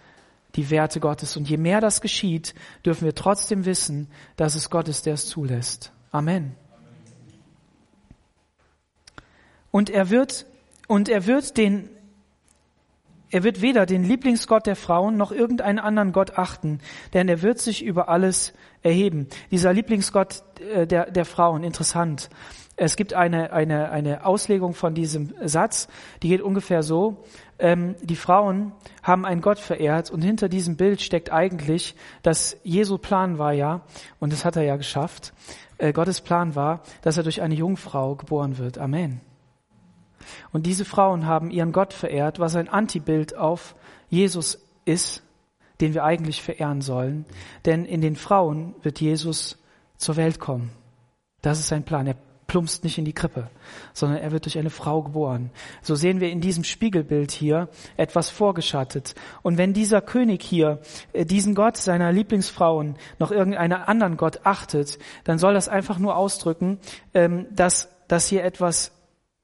[0.55, 1.37] die Werte Gottes.
[1.37, 2.53] Und je mehr das geschieht,
[2.85, 5.91] dürfen wir trotzdem wissen, dass es Gott ist, der es zulässt.
[6.11, 6.55] Amen.
[9.75, 10.45] Und er wird,
[10.87, 11.89] und er wird den,
[13.29, 16.79] er wird weder den Lieblingsgott der Frauen noch irgendeinen anderen Gott achten,
[17.13, 18.53] denn er wird sich über alles
[18.83, 19.27] erheben.
[19.51, 22.29] Dieser Lieblingsgott äh, der, der Frauen, interessant.
[22.77, 25.89] Es gibt eine, eine, eine Auslegung von diesem Satz,
[26.23, 27.25] die geht ungefähr so,
[27.59, 28.71] ähm, die Frauen
[29.03, 33.81] haben einen Gott verehrt und hinter diesem Bild steckt eigentlich, dass Jesu Plan war ja,
[34.21, 35.33] und das hat er ja geschafft,
[35.79, 38.77] äh, Gottes Plan war, dass er durch eine Jungfrau geboren wird.
[38.77, 39.19] Amen.
[40.51, 43.75] Und diese Frauen haben ihren Gott verehrt, was ein Antibild auf
[44.09, 45.23] Jesus ist,
[45.81, 47.25] den wir eigentlich verehren sollen.
[47.65, 49.57] Denn in den Frauen wird Jesus
[49.97, 50.71] zur Welt kommen.
[51.41, 52.07] Das ist sein Plan.
[52.07, 52.15] Er
[52.47, 53.49] plumpst nicht in die Krippe,
[53.93, 55.49] sondern er wird durch eine Frau geboren.
[55.81, 59.15] So sehen wir in diesem Spiegelbild hier etwas vorgeschattet.
[59.41, 60.79] Und wenn dieser König hier
[61.13, 66.15] äh, diesen Gott seiner Lieblingsfrauen noch irgendeinen anderen Gott achtet, dann soll das einfach nur
[66.15, 66.79] ausdrücken,
[67.13, 68.91] ähm, dass, dass hier etwas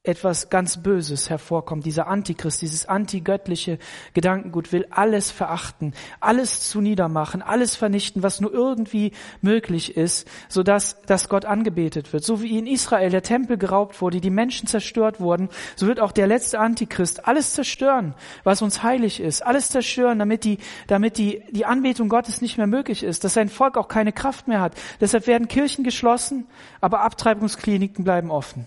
[0.03, 1.85] etwas ganz Böses hervorkommt.
[1.85, 3.77] Dieser Antichrist, dieses antigöttliche
[4.15, 10.63] Gedankengut will alles verachten, alles zu niedermachen, alles vernichten, was nur irgendwie möglich ist, so
[10.63, 12.23] dass, dass Gott angebetet wird.
[12.23, 16.13] So wie in Israel der Tempel geraubt wurde, die Menschen zerstört wurden, so wird auch
[16.13, 21.43] der letzte Antichrist alles zerstören, was uns heilig ist, alles zerstören, damit die, damit die,
[21.51, 24.73] die Anbetung Gottes nicht mehr möglich ist, dass sein Volk auch keine Kraft mehr hat.
[24.99, 26.47] Deshalb werden Kirchen geschlossen,
[26.79, 28.65] aber Abtreibungskliniken bleiben offen.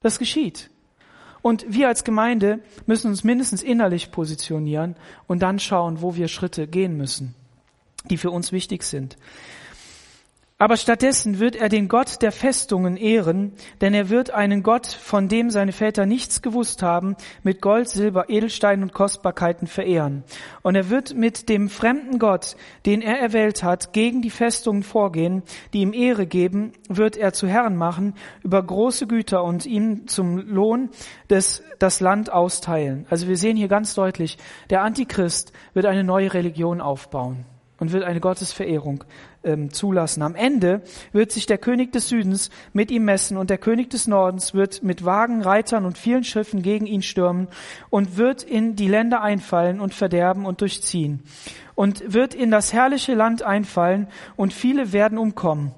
[0.00, 0.70] Das geschieht.
[1.42, 4.96] Und wir als Gemeinde müssen uns mindestens innerlich positionieren
[5.26, 7.34] und dann schauen, wo wir Schritte gehen müssen,
[8.10, 9.16] die für uns wichtig sind.
[10.60, 15.28] Aber stattdessen wird er den Gott der Festungen ehren, denn er wird einen Gott, von
[15.28, 20.24] dem seine Väter nichts gewusst haben, mit Gold, Silber, Edelsteinen und Kostbarkeiten verehren.
[20.62, 22.56] Und er wird mit dem fremden Gott,
[22.86, 27.46] den er erwählt hat, gegen die Festungen vorgehen, die ihm Ehre geben, wird er zu
[27.46, 30.90] Herren machen über große Güter und ihm zum Lohn
[31.30, 33.06] des, das Land austeilen.
[33.10, 34.38] Also wir sehen hier ganz deutlich,
[34.70, 37.46] der Antichrist wird eine neue Religion aufbauen
[37.78, 39.04] und wird eine Gottesverehrung
[39.44, 40.22] ähm, zulassen.
[40.22, 44.06] Am Ende wird sich der König des Südens mit ihm messen und der König des
[44.06, 47.48] Nordens wird mit Wagen, Reitern und vielen Schiffen gegen ihn stürmen
[47.90, 51.22] und wird in die Länder einfallen und verderben und durchziehen
[51.74, 55.72] und wird in das herrliche Land einfallen und viele werden umkommen.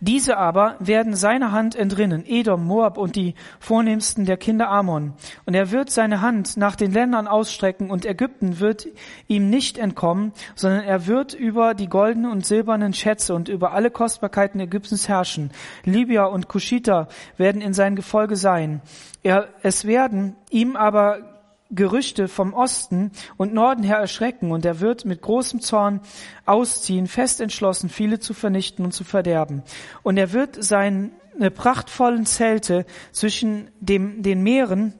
[0.00, 5.14] Diese aber werden seiner Hand entrinnen, Edom, Moab und die vornehmsten der Kinder Ammon.
[5.44, 8.88] Und er wird seine Hand nach den Ländern ausstrecken und Ägypten wird
[9.26, 13.90] ihm nicht entkommen, sondern er wird über die goldenen und silbernen Schätze und über alle
[13.90, 15.50] Kostbarkeiten Ägyptens herrschen.
[15.84, 18.80] Libya und Kushita werden in sein Gefolge sein.
[19.22, 21.37] Er, es werden ihm aber
[21.70, 26.00] Gerüchte vom Osten und Norden her erschrecken, und er wird mit großem Zorn
[26.46, 29.62] ausziehen, fest entschlossen, viele zu vernichten und zu verderben.
[30.02, 31.10] Und er wird seine
[31.54, 34.94] prachtvollen Zelte zwischen dem, den Meeren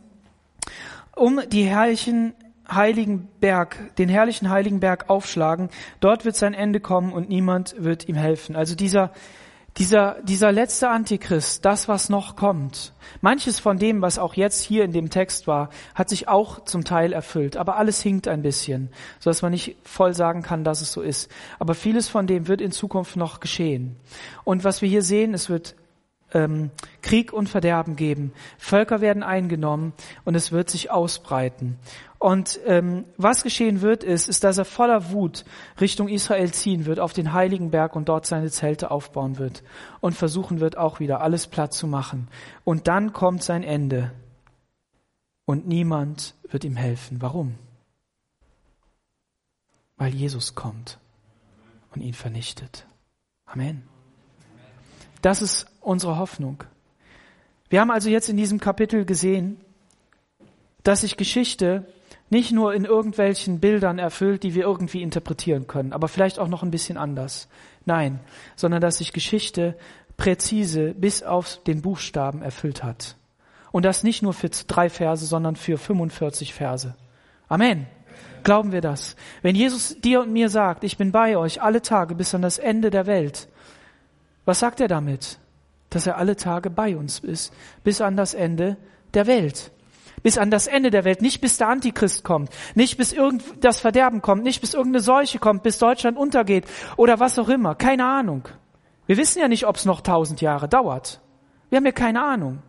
[1.17, 2.35] um die herrlichen
[2.71, 5.71] heiligen Berg, den herrlichen heiligen Berg aufschlagen.
[6.01, 8.57] Dort wird sein Ende kommen und niemand wird ihm helfen.
[8.57, 9.13] Also dieser
[9.77, 14.85] dieser, dieser letzte Antichrist, das, was noch kommt, manches von dem, was auch jetzt hier
[14.85, 18.91] in dem Text war, hat sich auch zum Teil erfüllt, aber alles hinkt ein bisschen,
[19.21, 21.31] so dass man nicht voll sagen kann, dass es so ist.
[21.59, 23.97] Aber vieles von dem wird in Zukunft noch geschehen.
[24.43, 25.77] Und was wir hier sehen, es wird
[26.33, 26.71] ähm,
[27.03, 28.33] Krieg und Verderben geben.
[28.59, 29.93] Völker werden eingenommen
[30.25, 31.79] und es wird sich ausbreiten.
[32.19, 35.45] Und ähm, was geschehen wird, ist, ist, dass er voller Wut
[35.81, 39.63] Richtung Israel ziehen wird, auf den heiligen Berg und dort seine Zelte aufbauen wird
[40.01, 42.29] und versuchen wird, auch wieder alles platt zu machen.
[42.65, 44.13] Und dann kommt sein Ende
[45.45, 47.23] und niemand wird ihm helfen.
[47.23, 47.55] Warum?
[49.97, 50.99] Weil Jesus kommt
[51.95, 52.87] und ihn vernichtet.
[53.47, 53.98] Amen.
[55.23, 56.65] Das ist unsere Hoffnung.
[57.69, 59.61] Wir haben also jetzt in diesem Kapitel gesehen,
[60.85, 61.87] dass sich Geschichte
[62.31, 66.63] nicht nur in irgendwelchen Bildern erfüllt, die wir irgendwie interpretieren können, aber vielleicht auch noch
[66.63, 67.49] ein bisschen anders.
[67.85, 68.21] Nein,
[68.55, 69.77] sondern dass sich Geschichte
[70.17, 73.17] präzise bis auf den Buchstaben erfüllt hat.
[73.71, 76.95] Und das nicht nur für drei Verse, sondern für 45 Verse.
[77.49, 77.87] Amen.
[78.45, 79.17] Glauben wir das?
[79.43, 82.59] Wenn Jesus dir und mir sagt, ich bin bei euch alle Tage bis an das
[82.59, 83.49] Ende der Welt,
[84.49, 85.39] was sagt er damit?
[85.91, 87.53] Dass er alle Tage bei uns ist,
[87.85, 88.77] bis an das Ende
[89.15, 89.71] der Welt
[90.23, 93.81] bis an das Ende der Welt, nicht bis der Antichrist kommt, nicht bis irgend das
[93.81, 96.65] Verderben kommt, nicht bis irgendeine Seuche kommt, bis Deutschland untergeht
[96.97, 97.75] oder was auch immer.
[97.75, 98.49] Keine Ahnung.
[99.07, 101.21] Wir wissen ja nicht, ob es noch tausend Jahre dauert.
[101.71, 102.63] Wir haben ja keine Ahnung.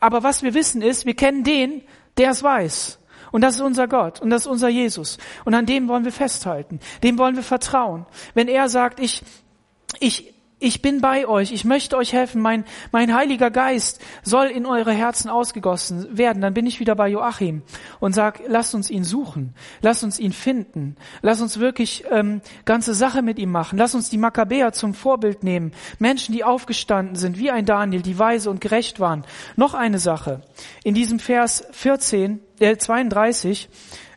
[0.00, 1.82] Aber was wir wissen ist, wir kennen den,
[2.16, 2.98] der es weiß.
[3.30, 5.18] Und das ist unser Gott und das ist unser Jesus.
[5.44, 6.80] Und an dem wollen wir festhalten.
[7.02, 8.04] Dem wollen wir vertrauen.
[8.34, 9.22] Wenn er sagt, ich,
[10.00, 10.31] ich
[10.62, 14.92] ich bin bei euch, ich möchte euch helfen, mein, mein Heiliger Geist soll in eure
[14.92, 16.40] Herzen ausgegossen werden.
[16.40, 17.62] Dann bin ich wieder bei Joachim
[17.98, 22.94] und sag, lasst uns ihn suchen, lasst uns ihn finden, lasst uns wirklich ähm, ganze
[22.94, 27.38] Sache mit ihm machen, lasst uns die Makkabäer zum Vorbild nehmen, Menschen, die aufgestanden sind,
[27.38, 29.24] wie ein Daniel, die weise und gerecht waren.
[29.56, 30.42] Noch eine Sache,
[30.84, 33.68] in diesem Vers 14, äh, 32,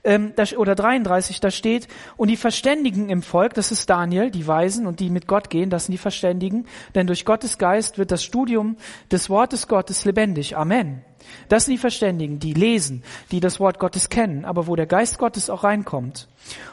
[0.06, 4.88] ähm, oder 33, da steht, und die Verständigen im Volk, das ist Daniel, die Weisen
[4.88, 8.24] und die mit Gott gehen, das sind die Verständigen, denn durch Gottes Geist wird das
[8.24, 8.78] Studium
[9.12, 10.56] des Wortes Gottes lebendig.
[10.56, 11.02] Amen.
[11.50, 15.18] Das sind die Verständigen, die lesen, die das Wort Gottes kennen, aber wo der Geist
[15.18, 16.28] Gottes auch reinkommt.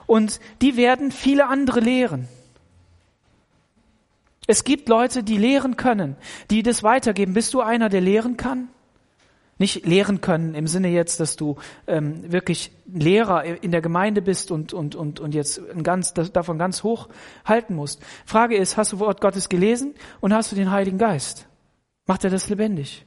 [0.07, 2.28] Und die werden viele andere lehren.
[4.47, 6.16] Es gibt Leute, die lehren können,
[6.51, 7.33] die das weitergeben.
[7.33, 8.68] Bist du einer, der lehren kann?
[9.62, 11.54] Nicht lehren können im Sinne jetzt, dass du
[11.86, 16.82] ähm, wirklich Lehrer in der Gemeinde bist und, und, und, und jetzt ganz, davon ganz
[16.82, 17.08] hoch
[17.44, 18.02] halten musst.
[18.26, 21.46] Frage ist, hast du Wort Gottes gelesen und hast du den Heiligen Geist?
[22.06, 23.06] Macht er das lebendig?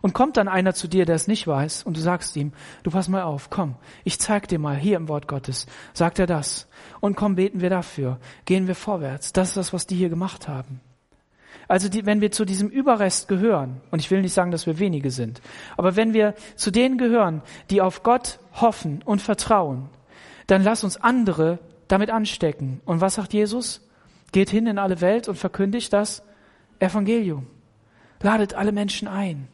[0.00, 2.52] Und kommt dann einer zu dir, der es nicht weiß, und du sagst ihm,
[2.84, 6.26] du pass mal auf, komm, ich zeig dir mal hier im Wort Gottes, sagt er
[6.26, 6.68] das.
[7.00, 9.32] Und komm, beten wir dafür, gehen wir vorwärts.
[9.32, 10.80] Das ist das, was die hier gemacht haben.
[11.68, 14.78] Also die, wenn wir zu diesem Überrest gehören, und ich will nicht sagen, dass wir
[14.78, 15.40] wenige sind,
[15.76, 19.88] aber wenn wir zu denen gehören, die auf Gott hoffen und vertrauen,
[20.46, 21.58] dann lass uns andere
[21.88, 22.80] damit anstecken.
[22.84, 23.80] Und was sagt Jesus?
[24.32, 26.22] Geht hin in alle Welt und verkündigt das
[26.80, 27.46] Evangelium.
[28.20, 29.48] Ladet alle Menschen ein,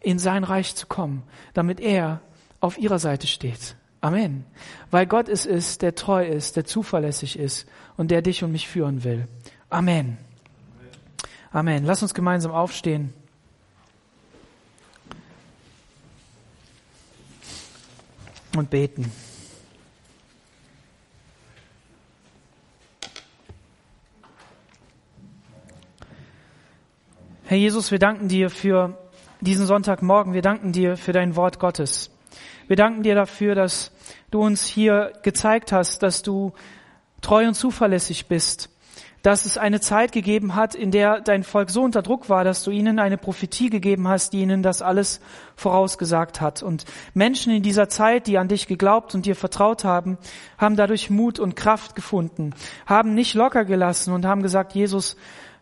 [0.00, 1.22] in sein Reich zu kommen,
[1.54, 2.20] damit er
[2.60, 3.76] auf ihrer Seite steht.
[4.00, 4.44] Amen.
[4.90, 8.68] Weil Gott es ist, der treu ist, der zuverlässig ist und der dich und mich
[8.68, 9.26] führen will.
[9.70, 10.18] Amen.
[11.50, 11.84] Amen.
[11.84, 13.12] Lass uns gemeinsam aufstehen.
[18.54, 19.10] Und beten.
[27.44, 28.98] Herr Jesus, wir danken dir für
[29.40, 30.34] diesen Sonntagmorgen.
[30.34, 32.10] Wir danken dir für dein Wort Gottes.
[32.66, 33.90] Wir danken dir dafür, dass
[34.30, 36.52] du uns hier gezeigt hast, dass du
[37.22, 38.68] treu und zuverlässig bist,
[39.22, 42.62] dass es eine Zeit gegeben hat, in der dein Volk so unter Druck war, dass
[42.62, 45.20] du ihnen eine Prophetie gegeben hast, die ihnen das alles
[45.56, 46.62] vorausgesagt hat.
[46.62, 50.18] Und Menschen in dieser Zeit, die an dich geglaubt und dir vertraut haben,
[50.56, 52.54] haben dadurch Mut und Kraft gefunden,
[52.86, 55.16] haben nicht locker gelassen und haben gesagt, Jesus,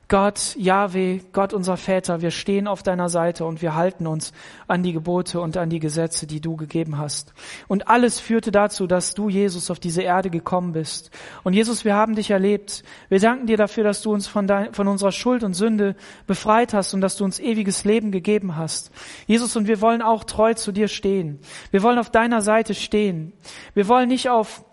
[0.09, 4.33] Gott, Yahweh, Gott unser Väter, wir stehen auf deiner Seite und wir halten uns
[4.69, 7.35] an die Gebote und an die Gesetze, die du gegeben hast.
[7.67, 11.11] Und alles führte dazu, dass du, Jesus, auf diese Erde gekommen bist.
[11.43, 12.85] Und Jesus, wir haben dich erlebt.
[13.09, 15.97] Wir danken dir dafür, dass du uns von, dein, von unserer Schuld und Sünde
[16.29, 18.93] befreit hast und dass du uns ewiges Leben gegeben hast.
[19.27, 21.41] Jesus, und wir wollen auch treu zu dir stehen.
[21.73, 23.33] Wir wollen auf deiner Seite stehen.
[23.75, 24.65] Wir wollen nicht auf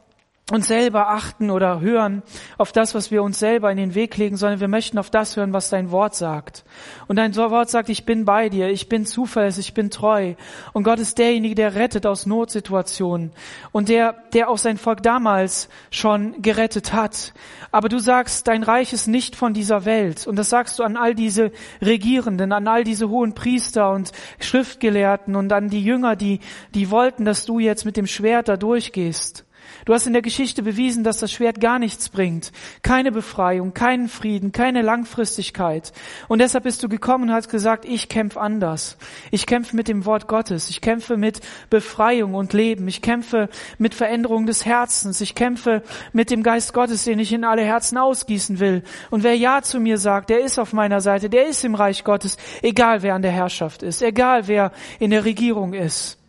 [0.51, 2.21] uns selber achten oder hören
[2.57, 5.37] auf das, was wir uns selber in den Weg legen, sondern wir möchten auf das
[5.37, 6.65] hören, was dein Wort sagt.
[7.07, 10.33] Und dein Wort sagt, ich bin bei dir, ich bin zuverlässig, ich bin treu.
[10.73, 13.31] Und Gott ist derjenige, der rettet aus Notsituationen
[13.71, 17.33] und der, der auch sein Volk damals schon gerettet hat.
[17.71, 20.27] Aber du sagst, dein Reich ist nicht von dieser Welt.
[20.27, 25.37] Und das sagst du an all diese Regierenden, an all diese hohen Priester und Schriftgelehrten
[25.37, 26.41] und an die Jünger, die,
[26.75, 29.45] die wollten, dass du jetzt mit dem Schwert da durchgehst.
[29.85, 32.51] Du hast in der Geschichte bewiesen, dass das Schwert gar nichts bringt.
[32.83, 35.91] Keine Befreiung, keinen Frieden, keine Langfristigkeit.
[36.29, 38.97] Und deshalb bist du gekommen und hast gesagt, ich kämpfe anders.
[39.31, 40.69] Ich kämpfe mit dem Wort Gottes.
[40.69, 42.87] Ich kämpfe mit Befreiung und Leben.
[42.87, 45.19] Ich kämpfe mit Veränderung des Herzens.
[45.19, 48.83] Ich kämpfe mit dem Geist Gottes, den ich in alle Herzen ausgießen will.
[49.09, 52.03] Und wer Ja zu mir sagt, der ist auf meiner Seite, der ist im Reich
[52.03, 56.22] Gottes, egal wer an der Herrschaft ist, egal wer in der Regierung ist.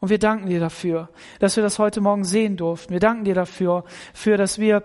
[0.00, 2.92] Und wir danken dir dafür, dass wir das heute Morgen sehen durften.
[2.92, 3.84] Wir danken dir dafür,
[4.14, 4.82] für, dass wir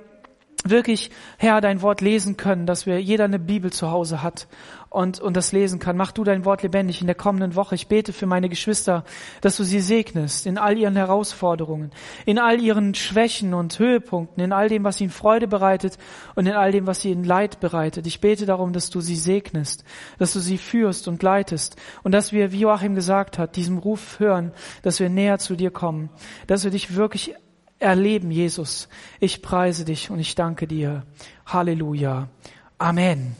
[0.65, 4.47] wirklich, Herr, dein Wort lesen können, dass wir jeder eine Bibel zu Hause hat
[4.95, 5.97] und, und das lesen kann.
[5.97, 7.75] Mach du dein Wort lebendig in der kommenden Woche.
[7.75, 9.03] Ich bete für meine Geschwister,
[9.41, 11.91] dass du sie segnest in all ihren Herausforderungen,
[12.25, 15.97] in all ihren Schwächen und Höhepunkten, in all dem, was ihnen Freude bereitet
[16.35, 18.07] und in all dem, was ihnen Leid bereitet.
[18.07, 19.83] Ich bete darum, dass du sie segnest,
[20.17, 24.19] dass du sie führst und leitest und dass wir, wie Joachim gesagt hat, diesem Ruf
[24.19, 26.09] hören, dass wir näher zu dir kommen,
[26.47, 27.35] dass wir dich wirklich
[27.79, 28.87] erleben, Jesus.
[29.19, 31.03] Ich preise dich und ich danke dir.
[31.45, 32.29] Halleluja.
[32.77, 33.35] Amen.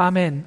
[0.00, 0.46] Amen.